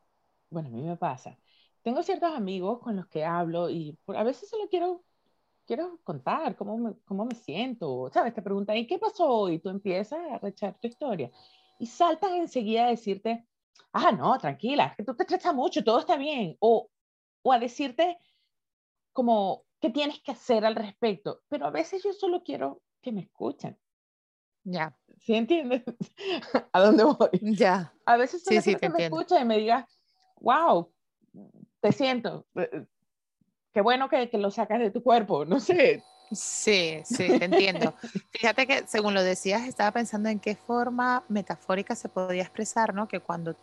bueno, 0.49 0.69
a 0.69 0.71
mí 0.71 0.81
me 0.81 0.97
pasa, 0.97 1.37
tengo 1.83 2.03
ciertos 2.03 2.33
amigos 2.35 2.79
con 2.79 2.95
los 2.95 3.07
que 3.07 3.25
hablo 3.25 3.69
y 3.69 3.97
a 4.07 4.23
veces 4.23 4.49
solo 4.49 4.67
quiero, 4.69 5.03
quiero 5.65 5.99
contar 6.03 6.55
cómo 6.57 6.77
me, 6.77 6.95
cómo 7.05 7.25
me 7.25 7.35
siento, 7.35 8.09
¿sabes? 8.13 8.33
Te 8.33 8.41
preguntan, 8.41 8.77
¿y 8.77 8.87
qué 8.87 8.99
pasó? 8.99 9.49
Y 9.49 9.59
tú 9.59 9.69
empiezas 9.69 10.19
a 10.31 10.39
rechar 10.39 10.77
tu 10.79 10.87
historia 10.87 11.31
y 11.79 11.87
saltan 11.87 12.35
enseguida 12.35 12.85
a 12.85 12.89
decirte, 12.89 13.47
ah, 13.93 14.11
no, 14.11 14.37
tranquila, 14.39 14.93
que 14.95 15.03
tú 15.03 15.15
te 15.15 15.23
estresas 15.23 15.55
mucho, 15.55 15.83
todo 15.83 15.99
está 15.99 16.17
bien, 16.17 16.57
o, 16.59 16.89
o 17.43 17.53
a 17.53 17.59
decirte 17.59 18.17
como, 19.13 19.65
¿qué 19.79 19.89
tienes 19.89 20.21
que 20.21 20.31
hacer 20.31 20.65
al 20.65 20.75
respecto? 20.75 21.41
Pero 21.49 21.67
a 21.67 21.71
veces 21.71 22.03
yo 22.03 22.13
solo 22.13 22.43
quiero 22.43 22.81
que 23.01 23.11
me 23.11 23.21
escuchen 23.21 23.77
Ya. 24.63 24.95
¿Sí 25.19 25.35
entiendes? 25.35 25.83
¿A 26.73 26.81
dónde 26.81 27.03
voy? 27.03 27.29
Ya. 27.41 27.93
A 28.05 28.17
veces 28.17 28.43
sí, 28.43 28.61
sí, 28.61 28.75
me 28.81 29.05
escucha 29.05 29.39
y 29.39 29.45
me 29.45 29.57
diga, 29.57 29.87
wow, 30.39 30.91
te 31.79 31.91
siento. 31.91 32.47
Eh, 32.55 32.69
eh, 32.71 32.85
qué 33.73 33.81
bueno 33.81 34.09
que, 34.09 34.29
que, 34.29 34.37
lo 34.37 34.51
sacas 34.51 34.79
de 34.79 34.91
tu 34.91 35.03
cuerpo, 35.03 35.45
no 35.45 35.59
sé. 35.59 36.03
Sí, 36.31 37.01
sí, 37.03 37.27
te 37.39 37.45
entiendo. 37.45 37.93
Fíjate 38.31 38.65
que 38.65 38.87
según 38.87 39.13
lo 39.13 39.21
decías, 39.21 39.67
estaba 39.67 39.91
pensando 39.91 40.29
en 40.29 40.39
qué 40.39 40.55
forma 40.55 41.23
metafórica 41.27 41.93
se 41.95 42.07
podía 42.07 42.41
expresar, 42.41 42.93
¿no? 42.93 43.07
Que 43.07 43.19
cuando 43.19 43.55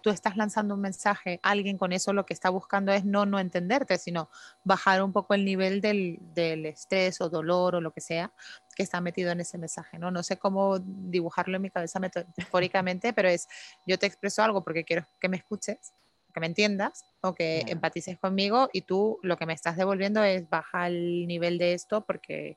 tú 0.00 0.10
estás 0.10 0.36
lanzando 0.36 0.74
un 0.74 0.80
mensaje, 0.80 1.40
alguien 1.42 1.78
con 1.78 1.92
eso 1.92 2.12
lo 2.12 2.26
que 2.26 2.34
está 2.34 2.50
buscando 2.50 2.92
es 2.92 3.04
no 3.04 3.26
no 3.26 3.38
entenderte, 3.38 3.98
sino 3.98 4.30
bajar 4.64 5.02
un 5.02 5.12
poco 5.12 5.34
el 5.34 5.44
nivel 5.44 5.80
del, 5.80 6.18
del, 6.34 6.66
estrés 6.66 7.20
o 7.20 7.28
dolor 7.28 7.74
o 7.74 7.80
lo 7.80 7.92
que 7.92 8.00
sea 8.00 8.32
que 8.74 8.82
está 8.82 9.00
metido 9.00 9.30
en 9.30 9.40
ese 9.40 9.58
mensaje, 9.58 9.98
¿no? 9.98 10.10
No 10.10 10.22
sé 10.22 10.38
cómo 10.38 10.78
dibujarlo 10.78 11.56
en 11.56 11.62
mi 11.62 11.70
cabeza 11.70 12.00
metafóricamente, 12.00 13.12
pero 13.12 13.28
es 13.28 13.48
yo 13.86 13.98
te 13.98 14.06
expreso 14.06 14.42
algo 14.42 14.64
porque 14.64 14.84
quiero 14.84 15.06
que 15.20 15.28
me 15.28 15.36
escuches, 15.36 15.92
que 16.32 16.40
me 16.40 16.46
entiendas 16.46 17.04
o 17.20 17.34
que 17.34 17.64
empatices 17.66 18.18
conmigo 18.18 18.70
y 18.72 18.82
tú 18.82 19.18
lo 19.22 19.36
que 19.36 19.46
me 19.46 19.52
estás 19.52 19.76
devolviendo 19.76 20.22
es 20.22 20.48
baja 20.48 20.86
el 20.86 21.26
nivel 21.26 21.58
de 21.58 21.74
esto 21.74 22.02
porque 22.02 22.56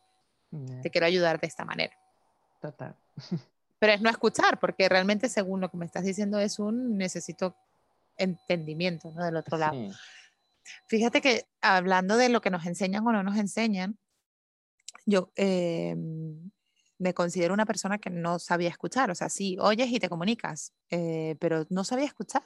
te 0.82 0.92
quiero 0.92 1.08
ayudar 1.08 1.40
de 1.40 1.48
esta 1.48 1.66
manera. 1.66 1.96
Total. 2.62 2.96
pero 3.84 3.96
es 3.96 4.02
no 4.02 4.10
escuchar, 4.10 4.62
porque 4.62 4.88
realmente 4.88 5.28
según 5.28 5.60
lo 5.60 5.70
que 5.70 5.76
me 5.76 5.86
estás 5.86 6.06
diciendo 6.06 6.40
es 6.40 6.58
un 6.58 6.98
necesito 6.98 7.54
entendimiento 8.16 9.12
¿no? 9.12 9.26
del 9.26 9.36
otro 9.36 9.58
lado. 9.58 9.92
Fíjate 10.88 11.20
que 11.20 11.48
hablando 11.60 12.16
de 12.16 12.30
lo 12.30 12.40
que 12.40 12.50
nos 12.50 12.66
enseñan 12.66 13.06
o 13.06 13.12
no 13.12 13.24
nos 13.24 13.36
enseñan, 13.36 14.00
yo 15.06 15.34
em, 15.36 16.50
me 16.98 17.14
considero 17.14 17.54
una 17.54 17.66
persona 17.66 17.98
que 17.98 18.10
no 18.10 18.40
sabía 18.40 18.70
escuchar, 18.70 19.12
o 19.12 19.16
sea, 19.16 19.28
sí, 19.28 19.58
oyes 19.60 19.92
y 19.92 20.00
te 20.00 20.08
comunicas, 20.08 20.72
eh, 20.90 21.36
pero 21.42 21.66
no 21.70 21.84
sabía 21.84 22.06
escuchar. 22.06 22.46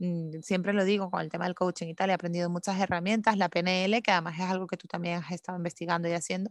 Mm, 0.00 0.40
siempre 0.40 0.72
lo 0.72 0.84
digo 0.84 1.08
con 1.08 1.20
el 1.20 1.30
tema 1.30 1.44
del 1.44 1.54
coaching 1.54 1.86
y 1.86 1.94
tal, 1.94 2.10
he 2.10 2.14
aprendido 2.14 2.50
muchas 2.50 2.80
herramientas, 2.80 3.36
la 3.36 3.48
PNL, 3.48 4.02
que 4.02 4.10
además 4.10 4.34
es 4.40 4.46
algo 4.46 4.66
que 4.66 4.76
tú 4.76 4.88
también 4.88 5.22
has 5.22 5.30
estado 5.30 5.56
investigando 5.56 6.08
y 6.08 6.14
haciendo, 6.14 6.50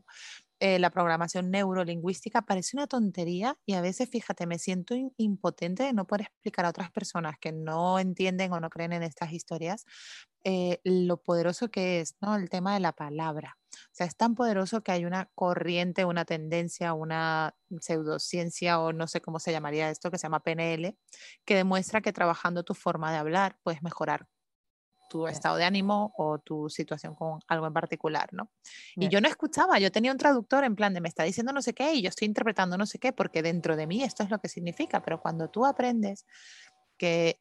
eh, 0.65 0.79
la 0.79 0.91
programación 0.91 1.51
neurolingüística 1.51 2.41
parece 2.43 2.77
una 2.77 2.87
tontería 2.87 3.57
y 3.65 3.73
a 3.73 3.81
veces, 3.81 4.09
fíjate, 4.09 4.47
me 4.47 4.57
siento 4.59 4.95
impotente 5.17 5.83
de 5.83 5.91
no 5.91 6.07
poder 6.07 6.27
explicar 6.27 6.63
a 6.63 6.69
otras 6.69 6.89
personas 6.89 7.35
que 7.37 7.51
no 7.51 7.99
entienden 7.99 8.53
o 8.53 8.61
no 8.61 8.69
creen 8.69 8.93
en 8.93 9.03
estas 9.03 9.33
historias 9.33 9.83
eh, 10.45 10.79
lo 10.85 11.17
poderoso 11.21 11.69
que 11.69 11.99
es 11.99 12.15
¿no? 12.21 12.37
el 12.37 12.49
tema 12.49 12.75
de 12.75 12.79
la 12.79 12.93
palabra. 12.93 13.57
O 13.73 13.91
sea, 13.91 14.07
es 14.07 14.15
tan 14.15 14.35
poderoso 14.35 14.83
que 14.83 14.93
hay 14.93 15.03
una 15.03 15.29
corriente, 15.35 16.05
una 16.05 16.23
tendencia, 16.23 16.93
una 16.93 17.55
pseudociencia 17.81 18.79
o 18.79 18.93
no 18.93 19.07
sé 19.07 19.19
cómo 19.19 19.39
se 19.39 19.51
llamaría 19.51 19.89
esto, 19.89 20.11
que 20.11 20.17
se 20.17 20.27
llama 20.27 20.43
PNL, 20.43 20.97
que 21.43 21.55
demuestra 21.57 21.99
que 21.99 22.13
trabajando 22.13 22.63
tu 22.63 22.73
forma 22.73 23.11
de 23.11 23.17
hablar 23.17 23.57
puedes 23.63 23.83
mejorar 23.83 24.29
tu 25.13 25.27
estado 25.27 25.57
de 25.57 25.63
ánimo 25.63 26.11
o 26.17 26.39
tu 26.39 26.71
situación 26.71 27.13
con 27.13 27.39
algo 27.47 27.67
en 27.67 27.73
particular, 27.73 28.29
¿no? 28.33 28.49
Y 28.95 29.09
yo 29.09 29.21
no 29.21 29.27
escuchaba, 29.27 29.77
yo 29.77 29.91
tenía 29.91 30.11
un 30.11 30.17
traductor 30.17 30.63
en 30.63 30.75
plan 30.75 30.91
de 30.91 31.01
me 31.01 31.07
está 31.07 31.21
diciendo 31.21 31.53
no 31.53 31.61
sé 31.61 31.75
qué 31.75 31.93
y 31.93 32.01
yo 32.01 32.09
estoy 32.09 32.25
interpretando 32.25 32.79
no 32.79 32.87
sé 32.87 32.97
qué 32.97 33.13
porque 33.13 33.43
dentro 33.43 33.75
de 33.75 33.85
mí 33.85 34.01
esto 34.01 34.23
es 34.23 34.31
lo 34.31 34.39
que 34.39 34.49
significa, 34.49 35.03
pero 35.03 35.21
cuando 35.21 35.51
tú 35.51 35.67
aprendes 35.67 36.25
que 36.97 37.39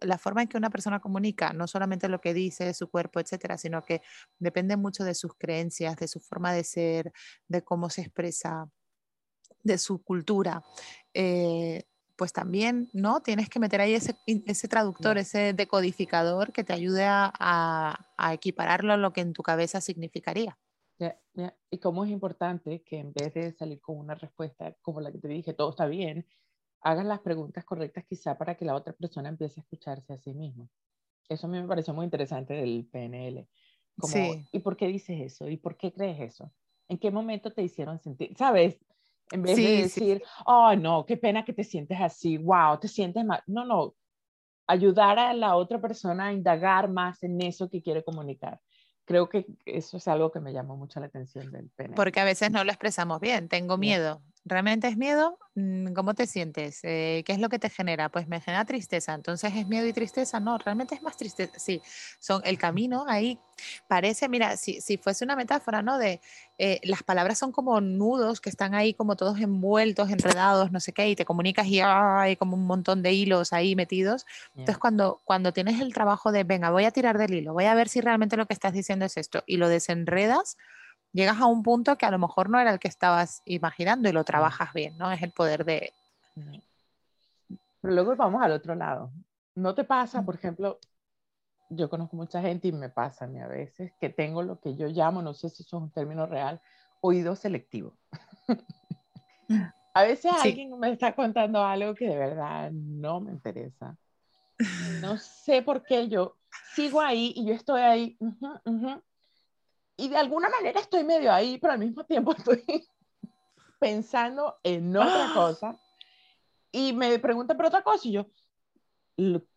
la 0.00 0.16
forma 0.16 0.40
en 0.40 0.48
que 0.48 0.56
una 0.56 0.70
persona 0.70 0.98
comunica, 0.98 1.52
no 1.52 1.66
solamente 1.66 2.08
lo 2.08 2.22
que 2.22 2.32
dice, 2.32 2.72
su 2.72 2.88
cuerpo, 2.88 3.20
etcétera, 3.20 3.58
sino 3.58 3.84
que 3.84 4.00
depende 4.38 4.78
mucho 4.78 5.04
de 5.04 5.14
sus 5.14 5.34
creencias, 5.34 5.96
de 5.96 6.08
su 6.08 6.20
forma 6.20 6.54
de 6.54 6.64
ser, 6.64 7.12
de 7.48 7.62
cómo 7.62 7.90
se 7.90 8.00
expresa, 8.00 8.70
de 9.62 9.76
su 9.76 10.02
cultura. 10.02 10.62
Eh, 11.12 11.82
pues 12.18 12.32
también, 12.32 12.90
¿no? 12.92 13.20
Tienes 13.22 13.48
que 13.48 13.60
meter 13.60 13.80
ahí 13.80 13.94
ese, 13.94 14.16
ese 14.26 14.66
traductor, 14.66 15.16
ese 15.18 15.52
decodificador 15.52 16.52
que 16.52 16.64
te 16.64 16.72
ayude 16.72 17.04
a, 17.04 17.32
a, 17.38 18.34
equipararlo 18.34 18.92
a 18.92 18.96
lo 18.96 19.12
que 19.12 19.20
en 19.20 19.32
tu 19.32 19.42
cabeza 19.42 19.80
significaría. 19.80 20.58
Y 21.70 21.78
cómo 21.78 22.04
es 22.04 22.10
importante 22.10 22.82
que 22.82 22.98
en 22.98 23.12
vez 23.12 23.32
de 23.32 23.52
salir 23.52 23.80
con 23.80 23.96
una 23.98 24.16
respuesta 24.16 24.74
como 24.82 25.00
la 25.00 25.12
que 25.12 25.18
te 25.18 25.28
dije, 25.28 25.54
todo 25.54 25.70
está 25.70 25.86
bien, 25.86 26.26
hagas 26.80 27.06
las 27.06 27.20
preguntas 27.20 27.64
correctas 27.64 28.04
quizá 28.04 28.36
para 28.36 28.56
que 28.56 28.64
la 28.64 28.74
otra 28.74 28.92
persona 28.94 29.28
empiece 29.28 29.60
a 29.60 29.62
escucharse 29.62 30.12
a 30.12 30.18
sí 30.18 30.34
mismo. 30.34 30.68
Eso 31.28 31.46
a 31.46 31.50
mí 31.50 31.60
me 31.60 31.68
pareció 31.68 31.94
muy 31.94 32.04
interesante 32.04 32.54
del 32.54 32.88
PNL. 32.90 33.46
Como, 33.96 34.12
sí. 34.12 34.44
¿Y 34.50 34.58
por 34.58 34.76
qué 34.76 34.88
dices 34.88 35.20
eso? 35.20 35.48
¿Y 35.48 35.56
por 35.56 35.76
qué 35.76 35.92
crees 35.92 36.18
eso? 36.18 36.52
¿En 36.88 36.98
qué 36.98 37.12
momento 37.12 37.52
te 37.52 37.62
hicieron 37.62 38.00
sentir? 38.00 38.36
¿Sabes? 38.36 38.76
En 39.30 39.42
vez 39.42 39.56
de 39.56 39.82
decir, 39.82 40.22
oh, 40.46 40.74
no, 40.74 41.04
qué 41.06 41.16
pena 41.16 41.44
que 41.44 41.52
te 41.52 41.64
sientes 41.64 41.98
así, 42.00 42.38
wow, 42.38 42.78
te 42.78 42.88
sientes 42.88 43.24
mal. 43.24 43.42
No, 43.46 43.64
no, 43.64 43.94
ayudar 44.66 45.18
a 45.18 45.32
la 45.32 45.56
otra 45.56 45.80
persona 45.80 46.26
a 46.26 46.32
indagar 46.32 46.88
más 46.90 47.22
en 47.22 47.40
eso 47.40 47.68
que 47.68 47.82
quiere 47.82 48.04
comunicar. 48.04 48.60
Creo 49.04 49.28
que 49.28 49.46
eso 49.64 49.96
es 49.96 50.06
algo 50.06 50.30
que 50.30 50.40
me 50.40 50.52
llamó 50.52 50.76
mucho 50.76 51.00
la 51.00 51.06
atención 51.06 51.50
del 51.50 51.70
PNL. 51.70 51.94
Porque 51.94 52.20
a 52.20 52.24
veces 52.24 52.50
no 52.50 52.62
lo 52.62 52.70
expresamos 52.70 53.20
bien, 53.20 53.48
tengo 53.48 53.78
miedo, 53.78 54.22
¿Realmente 54.48 54.88
es 54.88 54.96
miedo? 54.96 55.38
Mm, 55.54 55.92
¿Cómo 55.92 56.14
te 56.14 56.26
sientes? 56.26 56.80
Eh, 56.82 57.22
¿Qué 57.26 57.32
es 57.32 57.38
lo 57.38 57.48
que 57.48 57.58
te 57.58 57.68
genera? 57.68 58.08
Pues 58.08 58.26
me 58.28 58.40
genera 58.40 58.64
tristeza. 58.64 59.14
Entonces 59.14 59.52
es 59.54 59.66
miedo 59.68 59.86
y 59.86 59.92
tristeza. 59.92 60.40
No, 60.40 60.58
realmente 60.58 60.94
es 60.94 61.02
más 61.02 61.16
tristeza. 61.16 61.58
Sí, 61.58 61.82
son 62.18 62.42
el 62.44 62.58
camino 62.58 63.04
ahí. 63.08 63.38
Parece, 63.88 64.28
mira, 64.28 64.56
si, 64.56 64.80
si 64.80 64.96
fuese 64.98 65.24
una 65.24 65.36
metáfora, 65.36 65.82
¿no? 65.82 65.98
De 65.98 66.20
eh, 66.58 66.80
las 66.84 67.02
palabras 67.02 67.38
son 67.38 67.52
como 67.52 67.80
nudos 67.80 68.40
que 68.40 68.50
están 68.50 68.74
ahí 68.74 68.94
como 68.94 69.16
todos 69.16 69.38
envueltos, 69.40 70.10
enredados, 70.10 70.72
no 70.72 70.80
sé 70.80 70.92
qué, 70.92 71.08
y 71.08 71.16
te 71.16 71.24
comunicas 71.24 71.66
y 71.66 71.80
hay 71.80 72.36
como 72.36 72.56
un 72.56 72.66
montón 72.66 73.02
de 73.02 73.12
hilos 73.12 73.52
ahí 73.52 73.76
metidos. 73.76 74.26
Entonces 74.50 74.78
cuando, 74.78 75.20
cuando 75.24 75.52
tienes 75.52 75.80
el 75.80 75.92
trabajo 75.92 76.32
de, 76.32 76.44
venga, 76.44 76.70
voy 76.70 76.84
a 76.84 76.90
tirar 76.90 77.18
del 77.18 77.34
hilo, 77.34 77.52
voy 77.52 77.64
a 77.64 77.74
ver 77.74 77.88
si 77.88 78.00
realmente 78.00 78.36
lo 78.36 78.46
que 78.46 78.54
estás 78.54 78.72
diciendo 78.72 79.04
es 79.04 79.16
esto, 79.16 79.42
y 79.46 79.56
lo 79.56 79.68
desenredas, 79.68 80.56
llegas 81.12 81.40
a 81.40 81.46
un 81.46 81.62
punto 81.62 81.96
que 81.96 82.06
a 82.06 82.10
lo 82.10 82.18
mejor 82.18 82.50
no 82.50 82.58
era 82.60 82.72
el 82.72 82.78
que 82.78 82.88
estabas 82.88 83.42
imaginando 83.44 84.08
y 84.08 84.12
lo 84.12 84.24
trabajas 84.24 84.72
bien, 84.72 84.96
¿no? 84.98 85.10
Es 85.10 85.22
el 85.22 85.32
poder 85.32 85.64
de... 85.64 85.92
Pero 87.80 87.94
luego 87.94 88.16
vamos 88.16 88.42
al 88.42 88.52
otro 88.52 88.74
lado. 88.74 89.10
¿No 89.54 89.74
te 89.74 89.84
pasa, 89.84 90.24
por 90.24 90.34
ejemplo, 90.34 90.78
yo 91.70 91.90
conozco 91.90 92.16
mucha 92.16 92.40
gente 92.40 92.68
y 92.68 92.72
me 92.72 92.88
pasa 92.88 93.24
a 93.24 93.28
mí 93.28 93.40
a 93.40 93.46
veces 93.46 93.92
que 94.00 94.08
tengo 94.08 94.42
lo 94.42 94.60
que 94.60 94.74
yo 94.74 94.86
llamo, 94.88 95.22
no 95.22 95.34
sé 95.34 95.48
si 95.48 95.62
eso 95.62 95.76
es 95.76 95.82
un 95.82 95.90
término 95.90 96.26
real, 96.26 96.60
oído 97.00 97.36
selectivo. 97.36 97.94
Mm. 99.48 99.62
a 99.94 100.02
veces 100.02 100.32
alguien 100.40 100.78
me 100.78 100.92
está 100.92 101.14
contando 101.14 101.64
algo 101.64 101.94
que 101.94 102.08
de 102.08 102.16
verdad 102.16 102.70
no 102.70 103.20
me 103.20 103.32
interesa. 103.32 103.96
No 105.00 105.18
sé 105.18 105.62
por 105.62 105.84
qué 105.84 106.08
yo 106.08 106.36
sigo 106.74 107.00
ahí 107.00 107.32
y 107.36 107.46
yo 107.46 107.54
estoy 107.54 107.80
ahí. 107.80 108.16
Uh 108.18 109.00
y 109.98 110.08
de 110.08 110.16
alguna 110.16 110.48
manera 110.48 110.80
estoy 110.80 111.04
medio 111.04 111.32
ahí, 111.32 111.58
pero 111.58 111.74
al 111.74 111.80
mismo 111.80 112.04
tiempo 112.04 112.32
estoy 112.38 112.64
pensando 113.78 114.56
en 114.62 114.96
otra 114.96 115.32
cosa. 115.34 115.76
Y 116.70 116.92
me 116.92 117.18
preguntan 117.18 117.56
por 117.56 117.66
otra 117.66 117.82
cosa 117.82 118.06
y 118.06 118.12
yo, 118.12 118.26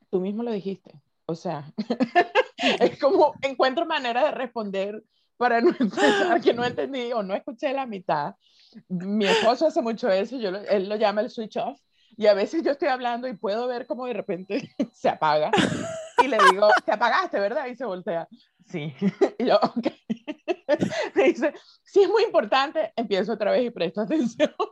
tú 0.10 0.20
mismo 0.20 0.44
lo 0.44 0.52
dijiste. 0.52 1.00
O 1.28 1.36
sea, 1.36 1.72
es 2.58 3.00
como 3.00 3.36
encuentro 3.42 3.86
manera 3.86 4.26
de 4.26 4.32
responder 4.32 5.04
para 5.38 5.62
no 5.62 5.74
pensar 5.78 6.42
que 6.42 6.54
no 6.54 6.66
entendí 6.66 7.14
o 7.14 7.22
no 7.22 7.36
escuché 7.36 7.72
la 7.74 7.86
mitad. 7.86 8.36
Mi 8.88 9.26
esposo 9.26 9.68
hace 9.68 9.82
mucho 9.82 10.10
eso, 10.10 10.38
yo, 10.38 10.50
él 10.50 10.90
lo 10.90 10.96
llama 10.96 11.22
el 11.22 11.30
switch 11.30 11.58
off. 11.58 11.80
Y 12.18 12.28
a 12.28 12.34
veces 12.34 12.64
yo 12.64 12.72
estoy 12.72 12.90
hablando 12.90 13.28
y 13.28 13.38
puedo 13.38 13.68
ver 13.68 13.86
cómo 13.86 14.06
de 14.06 14.14
repente 14.14 14.76
se 14.92 15.08
apaga. 15.08 15.52
Y 16.24 16.28
le 16.28 16.38
digo, 16.50 16.68
te 16.86 16.92
apagaste, 16.92 17.40
¿verdad? 17.40 17.68
Y 17.68 17.76
se 17.76 17.86
voltea. 17.86 18.28
Sí. 18.72 18.94
Y 19.40 19.46
yo, 19.46 19.60
ok. 19.62 19.88
Me 21.16 21.24
dice, 21.24 21.54
si 21.84 22.02
es 22.02 22.10
muy 22.10 22.24
importante, 22.24 22.94
empiezo 22.96 23.34
otra 23.34 23.52
vez 23.52 23.66
y 23.66 23.70
presto 23.70 24.02
atención. 24.02 24.54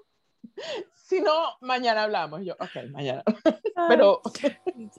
Si 0.93 1.21
no, 1.21 1.55
mañana 1.61 2.03
hablamos. 2.03 2.41
Yo, 2.45 2.53
ok, 2.59 2.91
mañana. 2.91 3.23
Pero, 3.87 4.21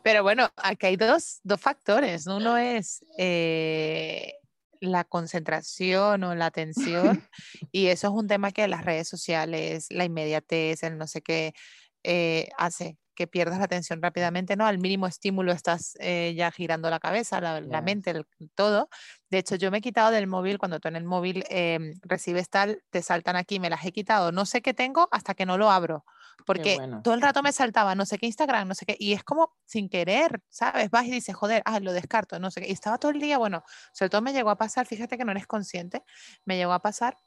Pero 0.02 0.23
bueno, 0.25 0.49
aquí 0.57 0.87
hay 0.87 0.97
dos, 0.97 1.38
dos 1.45 1.61
factores. 1.61 2.26
Uno 2.26 2.57
es 2.57 3.04
eh, 3.16 4.33
la 4.80 5.04
concentración 5.04 6.25
o 6.25 6.35
la 6.35 6.47
atención. 6.47 7.23
y 7.71 7.87
eso 7.87 8.09
es 8.09 8.12
un 8.12 8.26
tema 8.26 8.50
que 8.50 8.66
las 8.66 8.85
redes 8.85 9.07
sociales, 9.07 9.87
la 9.90 10.04
inmediatez, 10.04 10.83
el 10.83 10.99
no 10.99 11.07
sé 11.07 11.23
qué, 11.23 11.52
eh, 12.02 12.49
hace 12.59 12.97
que 13.21 13.27
pierdas 13.27 13.59
la 13.59 13.67
atención 13.67 14.00
rápidamente, 14.00 14.57
¿no? 14.57 14.65
Al 14.65 14.79
mínimo 14.79 15.07
estímulo 15.07 15.53
estás 15.53 15.95
eh, 16.00 16.33
ya 16.35 16.50
girando 16.50 16.89
la 16.89 17.00
cabeza, 17.00 17.39
la, 17.39 17.83
mente, 17.83 18.15
todo. 18.55 18.89
De 19.29 19.37
hecho, 19.37 19.57
yo 19.57 19.71
me 19.71 19.77
he 19.77 19.81
quitado 19.83 20.11
del 20.11 20.27
móvil, 20.27 20.57
cuando 20.57 20.81
tú 20.81 20.89
en 20.89 20.97
el 20.97 21.05
móvil 21.05 21.45
em, 21.50 22.00
recibes 22.00 22.49
tal, 22.49 22.83
te 22.89 23.03
saltan 23.03 23.37
aquí, 23.37 23.61
me 23.61 23.69
las 23.69 23.85
he 23.85 23.93
quitado, 23.93 24.33
no 24.33 24.47
sé 24.47 24.62
qué 24.62 24.73
tengo 24.73 25.07
hasta 25.11 25.35
que 25.35 25.45
no 25.45 25.59
lo 25.59 25.71
abro, 25.71 26.07
porque 26.47 26.79
todo 27.05 27.12
el 27.12 27.21
rato 27.21 27.43
me 27.43 27.53
saltaba, 27.53 27.95
no 27.95 28.07
sé 28.07 28.17
qué 28.17 28.25
Instagram, 28.25 28.69
no 28.69 28.75
sé 28.75 28.87
qué, 28.87 28.97
y 28.99 29.12
es 29.12 29.23
como 29.23 29.53
sin 29.67 29.91
querer, 29.91 30.41
¿sabes? 30.49 30.89
Vas 30.89 31.05
y 31.05 31.11
dices, 31.11 31.37
joder, 31.37 31.61
ah, 31.67 31.79
lo 31.79 31.93
descarto, 31.93 32.39
no 32.39 32.50
sé 32.50 32.62
qué, 32.62 32.69
y 32.71 32.73
estaba 32.73 32.97
todo 32.97 33.11
el 33.11 33.21
día, 33.21 33.37
bueno, 33.37 33.65
sobre 33.93 34.09
todo 34.09 34.23
me 34.23 34.33
llegó 34.33 34.49
a 34.49 34.57
pasar, 34.57 34.87
fíjate 34.87 35.19
que 35.19 35.27
no 35.27 35.33
eres 35.33 35.47
consciente, 35.47 36.05
me 36.47 36.57
llegó 36.57 36.73
a 36.73 36.81
pasar 36.81 37.19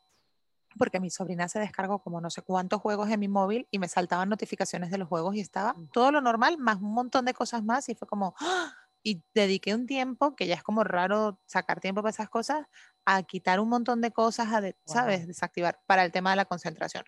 porque 0.77 0.99
mi 0.99 1.09
sobrina 1.09 1.47
se 1.47 1.59
descargó 1.59 1.99
como 1.99 2.21
no 2.21 2.29
sé 2.29 2.41
cuántos 2.41 2.81
juegos 2.81 3.09
en 3.09 3.19
mi 3.19 3.27
móvil 3.27 3.67
y 3.71 3.79
me 3.79 3.87
saltaban 3.87 4.29
notificaciones 4.29 4.91
de 4.91 4.97
los 4.97 5.07
juegos 5.07 5.35
y 5.35 5.41
estaba 5.41 5.75
todo 5.91 6.11
lo 6.11 6.21
normal, 6.21 6.57
más 6.57 6.77
un 6.77 6.93
montón 6.93 7.25
de 7.25 7.33
cosas 7.33 7.63
más 7.63 7.89
y 7.89 7.95
fue 7.95 8.07
como, 8.07 8.35
¡ah! 8.39 8.73
y 9.03 9.21
dediqué 9.33 9.75
un 9.75 9.85
tiempo, 9.85 10.35
que 10.35 10.47
ya 10.47 10.55
es 10.55 10.63
como 10.63 10.83
raro 10.83 11.39
sacar 11.45 11.81
tiempo 11.81 12.01
para 12.01 12.11
esas 12.11 12.29
cosas, 12.29 12.65
a 13.05 13.23
quitar 13.23 13.59
un 13.59 13.69
montón 13.69 14.01
de 14.01 14.11
cosas, 14.11 14.51
a 14.53 14.61
de- 14.61 14.75
¿sabes? 14.85 15.19
Wow. 15.19 15.27
Desactivar 15.27 15.79
para 15.85 16.03
el 16.05 16.11
tema 16.11 16.29
de 16.31 16.35
la 16.37 16.45
concentración. 16.45 17.03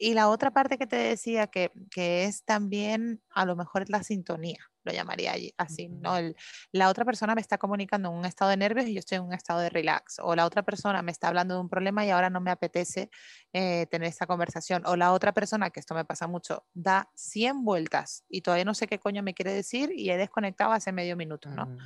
Y 0.00 0.14
la 0.14 0.28
otra 0.28 0.52
parte 0.52 0.78
que 0.78 0.86
te 0.86 0.94
decía 0.96 1.48
que, 1.48 1.72
que 1.90 2.24
es 2.24 2.44
también 2.44 3.20
a 3.30 3.44
lo 3.44 3.56
mejor 3.56 3.90
la 3.90 4.04
sintonía, 4.04 4.58
lo 4.84 4.92
llamaría 4.92 5.32
allí- 5.32 5.52
así, 5.58 5.88
¿no? 5.88 6.10
Ujú. 6.10 6.18
El, 6.18 6.36
la 6.70 6.88
otra 6.88 7.04
persona 7.04 7.34
me 7.34 7.40
está 7.40 7.58
comunicando 7.58 8.08
en 8.08 8.14
un 8.14 8.24
estado 8.24 8.50
de 8.52 8.56
nervios 8.58 8.86
y 8.86 8.94
yo 8.94 9.00
estoy 9.00 9.16
en 9.16 9.24
un 9.24 9.32
estado 9.34 9.58
de 9.58 9.70
relax. 9.70 10.20
O 10.22 10.36
la 10.36 10.46
otra 10.46 10.62
persona 10.62 11.02
me 11.02 11.10
está 11.10 11.26
hablando 11.26 11.54
de 11.54 11.60
un 11.62 11.68
problema 11.68 12.06
y 12.06 12.10
ahora 12.10 12.30
no 12.30 12.40
me 12.40 12.52
apetece 12.52 13.10
eh, 13.52 13.86
tener 13.90 14.08
esta 14.08 14.28
conversación. 14.28 14.84
O 14.86 14.94
la 14.94 15.12
otra 15.12 15.32
persona, 15.32 15.70
que 15.70 15.80
esto 15.80 15.96
me 15.96 16.04
pasa 16.04 16.28
mucho, 16.28 16.64
da 16.74 17.10
100 17.16 17.64
vueltas 17.64 18.24
y 18.28 18.42
todavía 18.42 18.64
no 18.64 18.74
sé 18.74 18.86
qué 18.86 19.00
coño 19.00 19.24
me 19.24 19.34
quiere 19.34 19.52
decir 19.52 19.90
y 19.92 20.10
he 20.10 20.16
desconectado 20.16 20.70
hace 20.70 20.92
medio 20.92 21.16
minuto, 21.16 21.50
¿no? 21.50 21.66
Mm. 21.66 21.78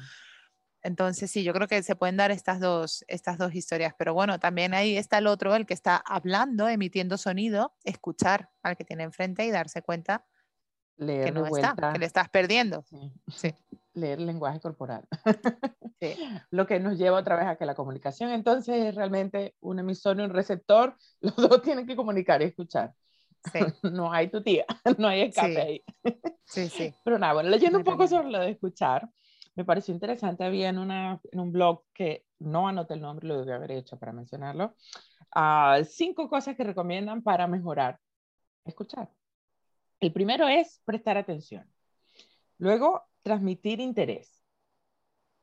Entonces, 0.82 1.30
sí, 1.30 1.44
yo 1.44 1.52
creo 1.52 1.68
que 1.68 1.82
se 1.82 1.94
pueden 1.94 2.16
dar 2.16 2.30
estas 2.30 2.58
dos, 2.58 3.04
estas 3.06 3.38
dos 3.38 3.54
historias, 3.54 3.94
pero 3.96 4.14
bueno, 4.14 4.40
también 4.40 4.74
ahí 4.74 4.96
está 4.96 5.18
el 5.18 5.28
otro, 5.28 5.54
el 5.54 5.64
que 5.64 5.74
está 5.74 5.96
hablando, 5.96 6.68
emitiendo 6.68 7.16
sonido, 7.18 7.74
escuchar 7.84 8.50
al 8.62 8.76
que 8.76 8.84
tiene 8.84 9.04
enfrente 9.04 9.46
y 9.46 9.50
darse 9.50 9.82
cuenta 9.82 10.26
Leer 10.96 11.26
que 11.26 11.32
no 11.32 11.46
está, 11.46 11.74
vuelta. 11.74 11.92
que 11.92 11.98
le 11.98 12.06
estás 12.06 12.28
perdiendo. 12.28 12.82
sí, 12.82 13.12
Sí, 13.28 13.54
Leer 13.94 14.18
el 14.18 14.26
lenguaje 14.26 14.58
corporal. 14.58 15.06
sí. 16.00 16.14
Lo 16.50 16.66
que 16.66 16.80
nos 16.80 16.96
lleva 16.96 17.18
otra 17.18 17.36
vez 17.36 17.46
a 17.46 17.56
que 17.56 17.66
la 17.66 17.74
comunicación 17.74 18.30
entonces 18.30 18.74
es 18.74 18.94
realmente 18.94 19.54
un 19.60 19.78
emisor 19.78 20.18
y 20.18 20.22
un 20.22 20.30
receptor. 20.30 20.96
Los 21.20 21.36
dos 21.36 21.62
tienen 21.62 21.86
que 21.86 21.94
comunicar 21.94 22.40
y 22.40 22.46
escuchar. 22.46 22.94
Sí, 23.52 23.58
No 23.90 24.12
hay 24.12 24.28
tu 24.30 24.42
tía, 24.42 24.64
no 24.98 25.08
hay 25.08 25.22
escape 25.22 25.60
ahí. 25.60 25.84
sí, 26.44 26.68
sí. 26.68 26.94
Pero 27.04 27.18
nada, 27.18 27.34
bueno, 27.34 27.50
leyendo 27.50 27.78
un 27.78 27.84
poco 27.84 28.06
sobre 28.06 28.30
lo 28.30 28.38
de 28.38 28.50
escuchar, 28.50 29.08
me 29.54 29.64
pareció 29.64 29.92
interesante. 29.94 30.44
Había 30.44 30.68
en, 30.68 30.78
una, 30.78 31.20
en 31.30 31.40
un 31.40 31.52
blog 31.52 31.84
que 31.92 32.26
no 32.38 32.68
anoté 32.68 32.94
el 32.94 33.00
nombre, 33.00 33.28
lo 33.28 33.38
debí 33.38 33.52
haber 33.52 33.72
hecho 33.72 33.98
para 33.98 34.12
mencionarlo. 34.12 34.74
ah, 35.34 35.80
cinco 35.84 36.28
cosas 36.28 36.56
que 36.56 36.64
recomiendan 36.64 37.22
para 37.22 37.46
mejorar 37.46 37.98
escuchar. 38.64 39.10
El 40.00 40.12
primero 40.12 40.48
es 40.48 40.80
prestar 40.84 41.16
atención. 41.16 41.70
Luego, 42.58 43.02
transmitir 43.22 43.80
interés. 43.80 44.42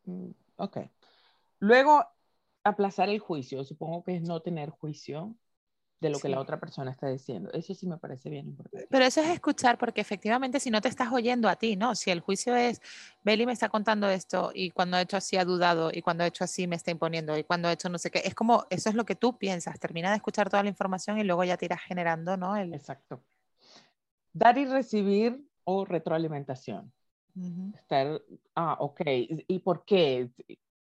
Mm, 0.06 0.32
Ok. 0.58 0.78
Luego, 1.60 2.06
aplazar 2.64 3.10
el 3.10 3.20
juicio. 3.20 3.64
Supongo 3.64 4.04
que 4.04 4.16
es 4.16 4.22
no 4.22 4.42
tener 4.42 4.70
juicio 4.70 5.36
de 6.00 6.10
lo 6.10 6.20
que 6.20 6.30
la 6.30 6.38
Sí. 6.38 6.42
otra 6.42 6.60
persona 6.60 6.92
está 6.92 7.08
diciendo. 7.10 7.52
Eso 7.52 7.74
sí 7.74 7.86
me 7.86 7.98
parece 7.98 8.30
bien 8.30 8.48
importante. 8.48 8.88
Pero 8.90 9.06
eso 9.06 9.22
es 9.22 9.28
escuchar, 9.30 9.78
porque 9.78 10.00
efectivamente 10.02 10.60
si 10.60 10.72
no 10.72 10.80
te 10.82 10.88
estás 10.88 11.12
oyendo 11.12 11.50
a 11.50 11.56
ti, 11.56 11.76
¿no? 11.76 11.94
Si 11.96 12.10
el 12.10 12.22
juicio 12.22 12.56
es, 12.56 12.82
Beli 13.24 13.46
me 13.46 13.52
está 13.52 13.70
contando 13.70 14.10
esto 14.10 14.52
y 14.54 14.72
cuando 14.72 14.98
ha 14.98 15.02
hecho 15.02 15.18
así 15.18 15.36
ha 15.36 15.44
dudado 15.44 15.92
y 15.94 16.02
cuando 16.02 16.24
ha 16.24 16.28
hecho 16.28 16.44
así 16.44 16.68
me 16.68 16.78
está 16.78 16.92
imponiendo 16.92 17.38
y 17.38 17.44
cuando 17.44 17.68
ha 17.68 17.74
hecho 17.74 17.90
no 17.90 17.98
sé 17.98 18.12
qué, 18.12 18.20
es 18.24 18.34
como, 18.34 18.66
eso 18.70 18.90
es 18.90 18.96
lo 18.96 19.06
que 19.06 19.16
tú 19.16 19.38
piensas, 19.38 19.80
termina 19.80 20.10
de 20.10 20.16
escuchar 20.16 20.50
toda 20.50 20.64
la 20.64 20.70
información 20.70 21.20
y 21.20 21.24
luego 21.24 21.44
ya 21.44 21.58
te 21.58 21.66
irás 21.66 21.82
generando, 21.82 22.38
¿no? 22.38 22.56
El, 22.56 22.74
Exacto. 22.74 23.22
Dar 24.32 24.58
y 24.58 24.66
recibir 24.66 25.44
o 25.66 25.84
retroalimentación. 25.86 26.94
Ujú. 27.36 27.74
Estar, 27.76 28.22
ah, 28.56 28.78
ok, 28.80 29.02
¿y 29.06 29.60
por 29.60 29.84
qué? 29.84 30.30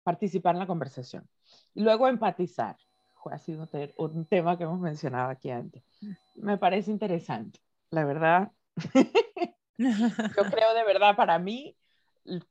Participar 0.04 0.56
en 0.56 0.60
la 0.60 0.68
conversación. 0.68 1.28
Y 1.74 1.82
luego 1.82 2.08
empatizar. 2.08 2.78
Ha 3.32 3.38
sido 3.40 3.62
un 3.64 3.68
te- 3.68 3.94
un 3.98 4.26
tema 4.26 4.58
que 4.58 4.64
hemos 4.66 4.80
mencionado 4.80 5.30
aquí 5.30 5.50
antes. 5.52 5.84
Me 6.36 6.58
parece 6.58 6.92
interesante, 6.92 7.60
la 7.92 8.06
verdad. 8.06 8.52
Yo 10.38 10.50
creo 10.50 10.74
de 10.74 10.84
verdad, 10.84 11.16
para 11.16 11.40
mí, 11.40 11.78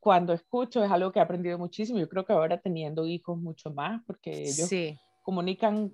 cuando 0.00 0.32
escucho 0.32 0.82
es 0.84 0.90
algo 0.90 1.12
que 1.12 1.18
he 1.18 1.22
aprendido 1.22 1.58
muchísimo. 1.58 1.98
Yo 1.98 2.08
creo 2.08 2.24
que 2.24 2.32
ahora 2.32 2.60
teniendo 2.60 3.06
hijos 3.06 3.38
mucho 3.38 3.70
más, 3.72 4.02
porque 4.06 4.48
ellos 4.50 4.70
Sí, 4.70 4.98
comunican 5.22 5.92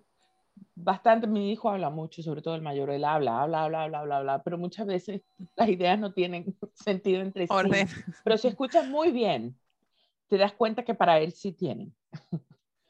bastante. 0.75 1.27
Mi 1.27 1.53
hijo 1.53 1.71
habla 1.71 1.91
mucho, 1.91 2.23
sobre 2.23 2.43
todo 2.43 2.55
el 2.57 2.63
mayor, 2.63 2.91
él 2.91 3.05
habla, 3.05 3.43
habla, 3.43 3.65
habla, 3.65 3.85
habla, 3.85 4.01
habla, 4.01 4.19
habla, 4.19 4.43
pero 4.45 4.59
muchas 4.59 4.87
veces 4.87 5.23
las 5.57 5.69
ideas 5.69 5.99
no 5.99 6.13
tienen 6.15 6.57
sentido 6.75 7.23
entre 7.23 7.47
sí. 7.49 7.69
orden. 7.69 7.89
Pero 8.25 8.39
si 8.39 8.49
escuchas 8.49 8.87
muy 8.87 9.13
bien, 9.13 9.59
te 10.29 10.39
das 10.39 10.55
cuenta 10.55 10.85
que 10.85 10.95
para 10.95 11.21
él 11.21 11.33
sí 11.33 11.53
tienen. 11.53 11.95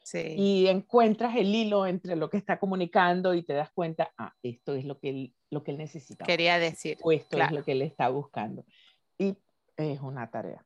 Sí. 0.03 0.35
Y 0.37 0.67
encuentras 0.69 1.37
el 1.37 1.55
hilo 1.55 1.87
entre 1.87 2.17
lo 2.17 2.29
que 2.29 2.37
está 2.37 2.59
comunicando 2.59 3.35
y 3.35 3.43
te 3.45 3.53
das 3.53 3.71
cuenta, 3.71 4.11
ah, 4.19 4.35
esto 4.43 4.75
es 4.75 4.85
lo 4.85 4.99
que 4.99 5.09
él, 5.11 5.35
lo 5.51 5.63
que 5.63 5.71
él 5.71 5.79
necesita. 5.79 6.25
Quería 6.25 6.59
decir. 6.59 6.99
O 7.03 7.13
esto 7.13 7.37
claro. 7.37 7.55
es 7.55 7.59
lo 7.61 7.65
que 7.65 7.73
él 7.73 7.83
está 7.83 8.09
buscando. 8.09 8.65
Y 9.17 9.37
es 9.77 10.01
una 10.01 10.29
tarea. 10.31 10.65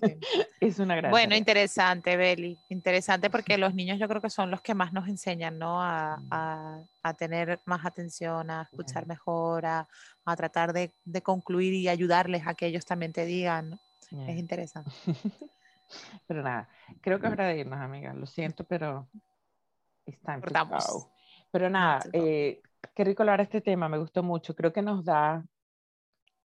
sí. 0.00 0.16
es 0.60 0.78
una 0.78 0.94
gran 0.96 1.10
Bueno, 1.10 1.28
tarea. 1.30 1.38
interesante, 1.38 2.16
Beli. 2.16 2.56
Interesante 2.68 3.30
porque 3.30 3.56
los 3.58 3.74
niños 3.74 3.98
yo 3.98 4.06
creo 4.06 4.20
que 4.20 4.30
son 4.30 4.50
los 4.50 4.60
que 4.60 4.74
más 4.74 4.92
nos 4.92 5.08
enseñan, 5.08 5.58
¿no? 5.58 5.82
A, 5.82 6.18
a- 6.30 6.80
a 7.02 7.14
tener 7.14 7.58
más 7.64 7.84
atención, 7.84 8.50
a 8.50 8.62
escuchar 8.70 9.06
mejor, 9.06 9.66
a, 9.66 9.88
a 10.24 10.36
tratar 10.36 10.72
de, 10.72 10.92
de 11.04 11.22
concluir 11.22 11.72
y 11.72 11.88
ayudarles 11.88 12.46
a 12.46 12.54
que 12.54 12.66
ellos 12.66 12.84
también 12.84 13.12
te 13.12 13.24
digan, 13.26 13.70
¿no? 13.70 13.78
Ya. 14.10 14.28
Es 14.28 14.38
interesante. 14.38 14.90
Pero 16.26 16.42
nada, 16.42 16.68
creo 17.00 17.20
que 17.20 17.26
es 17.26 17.32
hora 17.32 17.46
de 17.46 17.58
irnos, 17.58 17.78
amigas. 17.78 18.14
Lo 18.16 18.26
siento, 18.26 18.64
pero 18.64 19.08
go. 20.68 21.12
Pero 21.50 21.70
nada, 21.70 22.02
eh, 22.12 22.62
qué 22.94 23.04
rico 23.04 23.22
hablar 23.22 23.40
este 23.40 23.60
tema, 23.60 23.88
me 23.88 23.98
gustó 23.98 24.22
mucho. 24.22 24.54
Creo 24.54 24.72
que 24.72 24.82
nos 24.82 25.04
da 25.04 25.44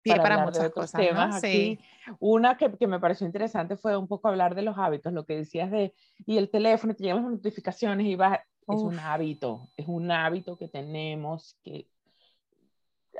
para, 0.03 0.37
de 0.37 0.45
muchas 0.45 0.69
cosas, 0.71 0.93
¿no? 0.93 1.07
temas 1.07 1.41
Sí. 1.41 1.47
aquí. 1.47 1.79
Una 2.19 2.57
que, 2.57 2.71
que 2.77 2.87
me 2.87 2.99
pareció 2.99 3.25
interesante 3.25 3.75
fue 3.77 3.97
un 3.97 4.07
poco 4.07 4.27
hablar 4.27 4.55
de 4.55 4.61
los 4.61 4.77
hábitos, 4.77 5.11
lo 5.13 5.25
que 5.25 5.37
decías 5.37 5.69
de, 5.71 5.93
y 6.25 6.37
el 6.37 6.49
teléfono, 6.49 6.95
te 6.95 7.03
llegan 7.03 7.23
las 7.23 7.31
notificaciones 7.31 8.07
y 8.07 8.15
vas, 8.15 8.39
es 8.69 8.81
un 8.81 8.99
hábito, 8.99 9.69
es 9.75 9.87
un 9.87 10.11
hábito 10.11 10.57
que 10.57 10.67
tenemos 10.67 11.57
que 11.63 11.87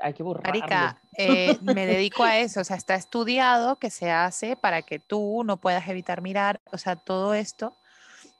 hay 0.00 0.14
que 0.14 0.22
borrarlo. 0.22 0.50
Marica, 0.50 1.00
eh, 1.16 1.58
me 1.62 1.86
dedico 1.86 2.24
a 2.24 2.38
eso, 2.38 2.60
o 2.60 2.64
sea, 2.64 2.76
está 2.76 2.94
estudiado 2.94 3.76
que 3.76 3.90
se 3.90 4.10
hace 4.10 4.56
para 4.56 4.82
que 4.82 4.98
tú 4.98 5.42
no 5.44 5.58
puedas 5.58 5.88
evitar 5.88 6.22
mirar, 6.22 6.60
o 6.72 6.78
sea, 6.78 6.96
todo 6.96 7.34
esto 7.34 7.76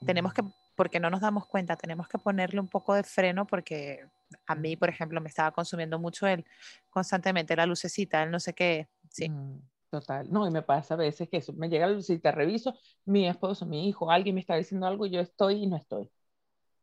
tenemos 0.05 0.33
que, 0.33 0.43
porque 0.77 1.01
no 1.01 1.11
nos 1.11 1.21
damos 1.21 1.47
cuenta, 1.47 1.77
tenemos 1.77 2.09
que 2.09 2.19
ponerle 2.19 2.61
un 2.61 2.69
poco 2.69 2.95
de 2.95 3.03
freno 3.03 3.47
porque 3.47 4.07
a 4.47 4.55
mí, 4.55 4.77
por 4.77 4.89
ejemplo, 4.89 5.21
me 5.21 5.29
estaba 5.29 5.51
consumiendo 5.51 5.99
mucho 5.99 6.27
el 6.27 6.45
constantemente 6.91 7.57
la 7.57 7.67
lucecita, 7.67 8.23
el 8.23 8.31
no 8.31 8.41
sé 8.41 8.55
qué, 8.55 8.89
sí, 9.11 9.29
Mm, 9.29 9.61
Total, 9.91 10.31
no, 10.31 10.47
y 10.47 10.51
me 10.51 10.61
pasa 10.63 10.95
a 10.95 10.97
veces 10.99 11.29
que 11.31 11.39
eso, 11.39 11.55
me 11.55 11.71
llega 11.71 11.87
la 11.87 11.95
lucita, 11.95 12.31
reviso, 12.31 12.75
mi 13.07 13.27
esposo, 13.27 13.65
mi 13.65 13.89
hijo, 13.89 14.11
alguien 14.11 14.35
me 14.35 14.41
está 14.43 14.55
diciendo 14.55 14.87
algo 14.87 15.07
y 15.07 15.11
yo 15.11 15.21
estoy 15.21 15.63
y 15.63 15.67
no 15.67 15.77
estoy. 15.77 16.11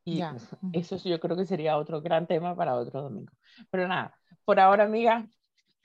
Y 0.07 0.17
Ya. 0.17 0.35
eso 0.71 0.99
sí, 0.99 1.09
yo 1.09 1.19
creo 1.19 1.35
que 1.35 1.45
sería 1.45 1.77
otro 1.77 1.99
gran 2.01 2.27
tema 2.27 2.55
para 2.55 2.75
otro 2.75 3.01
domingo. 3.01 3.33
Pero 3.71 3.87
nada, 3.87 4.15
por 4.45 4.59
ahora, 4.59 4.83
amiga, 4.83 5.27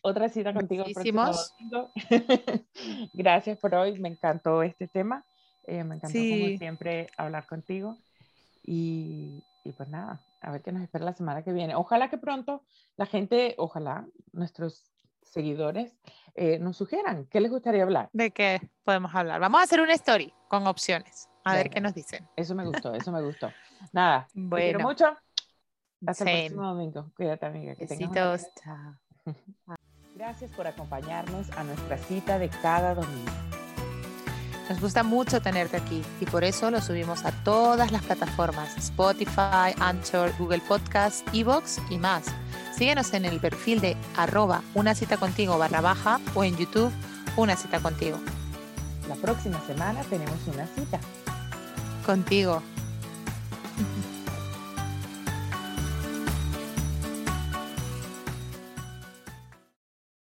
otra 0.03 0.29
cita 0.29 0.53
contigo 0.53 0.85
el 0.85 0.93
domingo. 0.95 1.91
Gracias 3.15 3.59
por 3.59 3.75
hoy, 3.75 3.99
me 3.99 4.11
encantó 4.11 4.63
este 4.63 4.89
tema. 4.89 5.25
eh, 5.67 5.85
me 5.85 5.95
encantó 5.97 6.19
como 6.19 6.47
Sí. 6.49 6.59
siempre 6.59 7.09
hablar 7.17 7.47
contigo. 7.47 7.99
Y, 8.63 9.43
y 9.65 9.73
pues 9.73 9.89
nada, 9.89 10.21
a 10.43 10.51
ver 10.51 10.61
qué 10.63 10.71
nos 10.73 10.83
espera 10.83 11.05
la 11.07 11.15
semana 11.15 11.43
que 11.43 11.53
viene. 11.53 11.75
Ojalá 11.75 12.11
que 12.11 12.19
pronto 12.19 12.63
la 12.97 13.07
gente, 13.07 13.55
ojalá 13.57 14.07
nuestros 14.33 14.93
seguidores 15.23 15.97
eh, 16.35 16.59
nos 16.59 16.77
sugieran 16.77 17.27
qué 17.27 17.41
les 17.41 17.51
gustaría 17.51 17.85
hablar. 17.85 18.11
¿de 18.13 18.31
qué 18.33 18.61
podemos 18.85 19.15
hablar? 19.15 19.41
Vamos 19.41 19.61
a 19.61 19.65
hacer 19.65 19.81
una 19.81 19.95
story 19.95 20.33
con 20.49 20.67
opciones, 20.67 21.29
a 21.45 21.55
ver 21.55 21.71
qué 21.71 21.81
nos 21.81 21.95
dicen. 21.95 22.29
Eso 22.37 22.55
me 22.55 22.65
gustó, 22.65 22.95
eso 22.95 23.13
me 23.13 23.23
gustó. 23.23 23.51
Nada, 23.93 24.27
te 24.27 24.33
quiero 24.35 24.49
Bueno, 24.49 24.79
mucho. 24.81 25.07
Hasta 26.07 26.25
same. 26.25 26.47
el 26.47 26.53
próximo 26.53 26.67
domingo. 26.69 27.11
Cuídate, 27.17 27.47
amiga. 27.47 27.75
Que 27.75 27.87
besitos, 27.87 28.43
chao. 28.63 28.97
Gracias 30.15 30.51
por 30.53 30.67
acompañarnos 30.67 31.51
a 31.53 31.65
nuestra 31.65 31.97
cita 31.99 32.39
de 32.39 32.49
cada 32.49 32.95
domingo. 32.95 33.31
Nos 34.69 34.81
gusta 34.81 35.03
mucho 35.03 35.43
tenerte 35.43 35.79
aquí 35.79 36.03
y 36.21 36.27
por 36.27 36.45
eso 36.45 36.71
lo 36.71 36.81
subimos 36.81 37.25
a 37.25 37.33
todas 37.43 37.91
las 37.91 38.05
plataformas, 38.05 38.77
Spotify, 38.77 39.75
Anchor, 39.81 40.33
Google 40.39 40.61
Podcast, 40.69 41.27
Evox 41.35 41.81
y 41.91 41.99
más. 41.99 42.27
Síguenos 42.77 43.13
en 43.15 43.25
el 43.25 43.41
perfil 43.41 43.81
de 43.81 43.97
arroba 44.17 44.63
una 44.75 44.95
cita 44.95 45.17
contigo 45.17 45.59
barra 45.59 45.81
baja 45.81 46.21
o 46.35 46.45
en 46.45 46.57
YouTube 46.57 46.93
una 47.37 47.57
cita 47.57 47.81
contigo. 47.81 48.19
La 49.09 49.17
próxima 49.17 49.61
semana 49.67 50.03
tenemos 50.03 50.39
una 50.47 50.67
cita. 50.69 51.01
Contigo. 52.11 52.61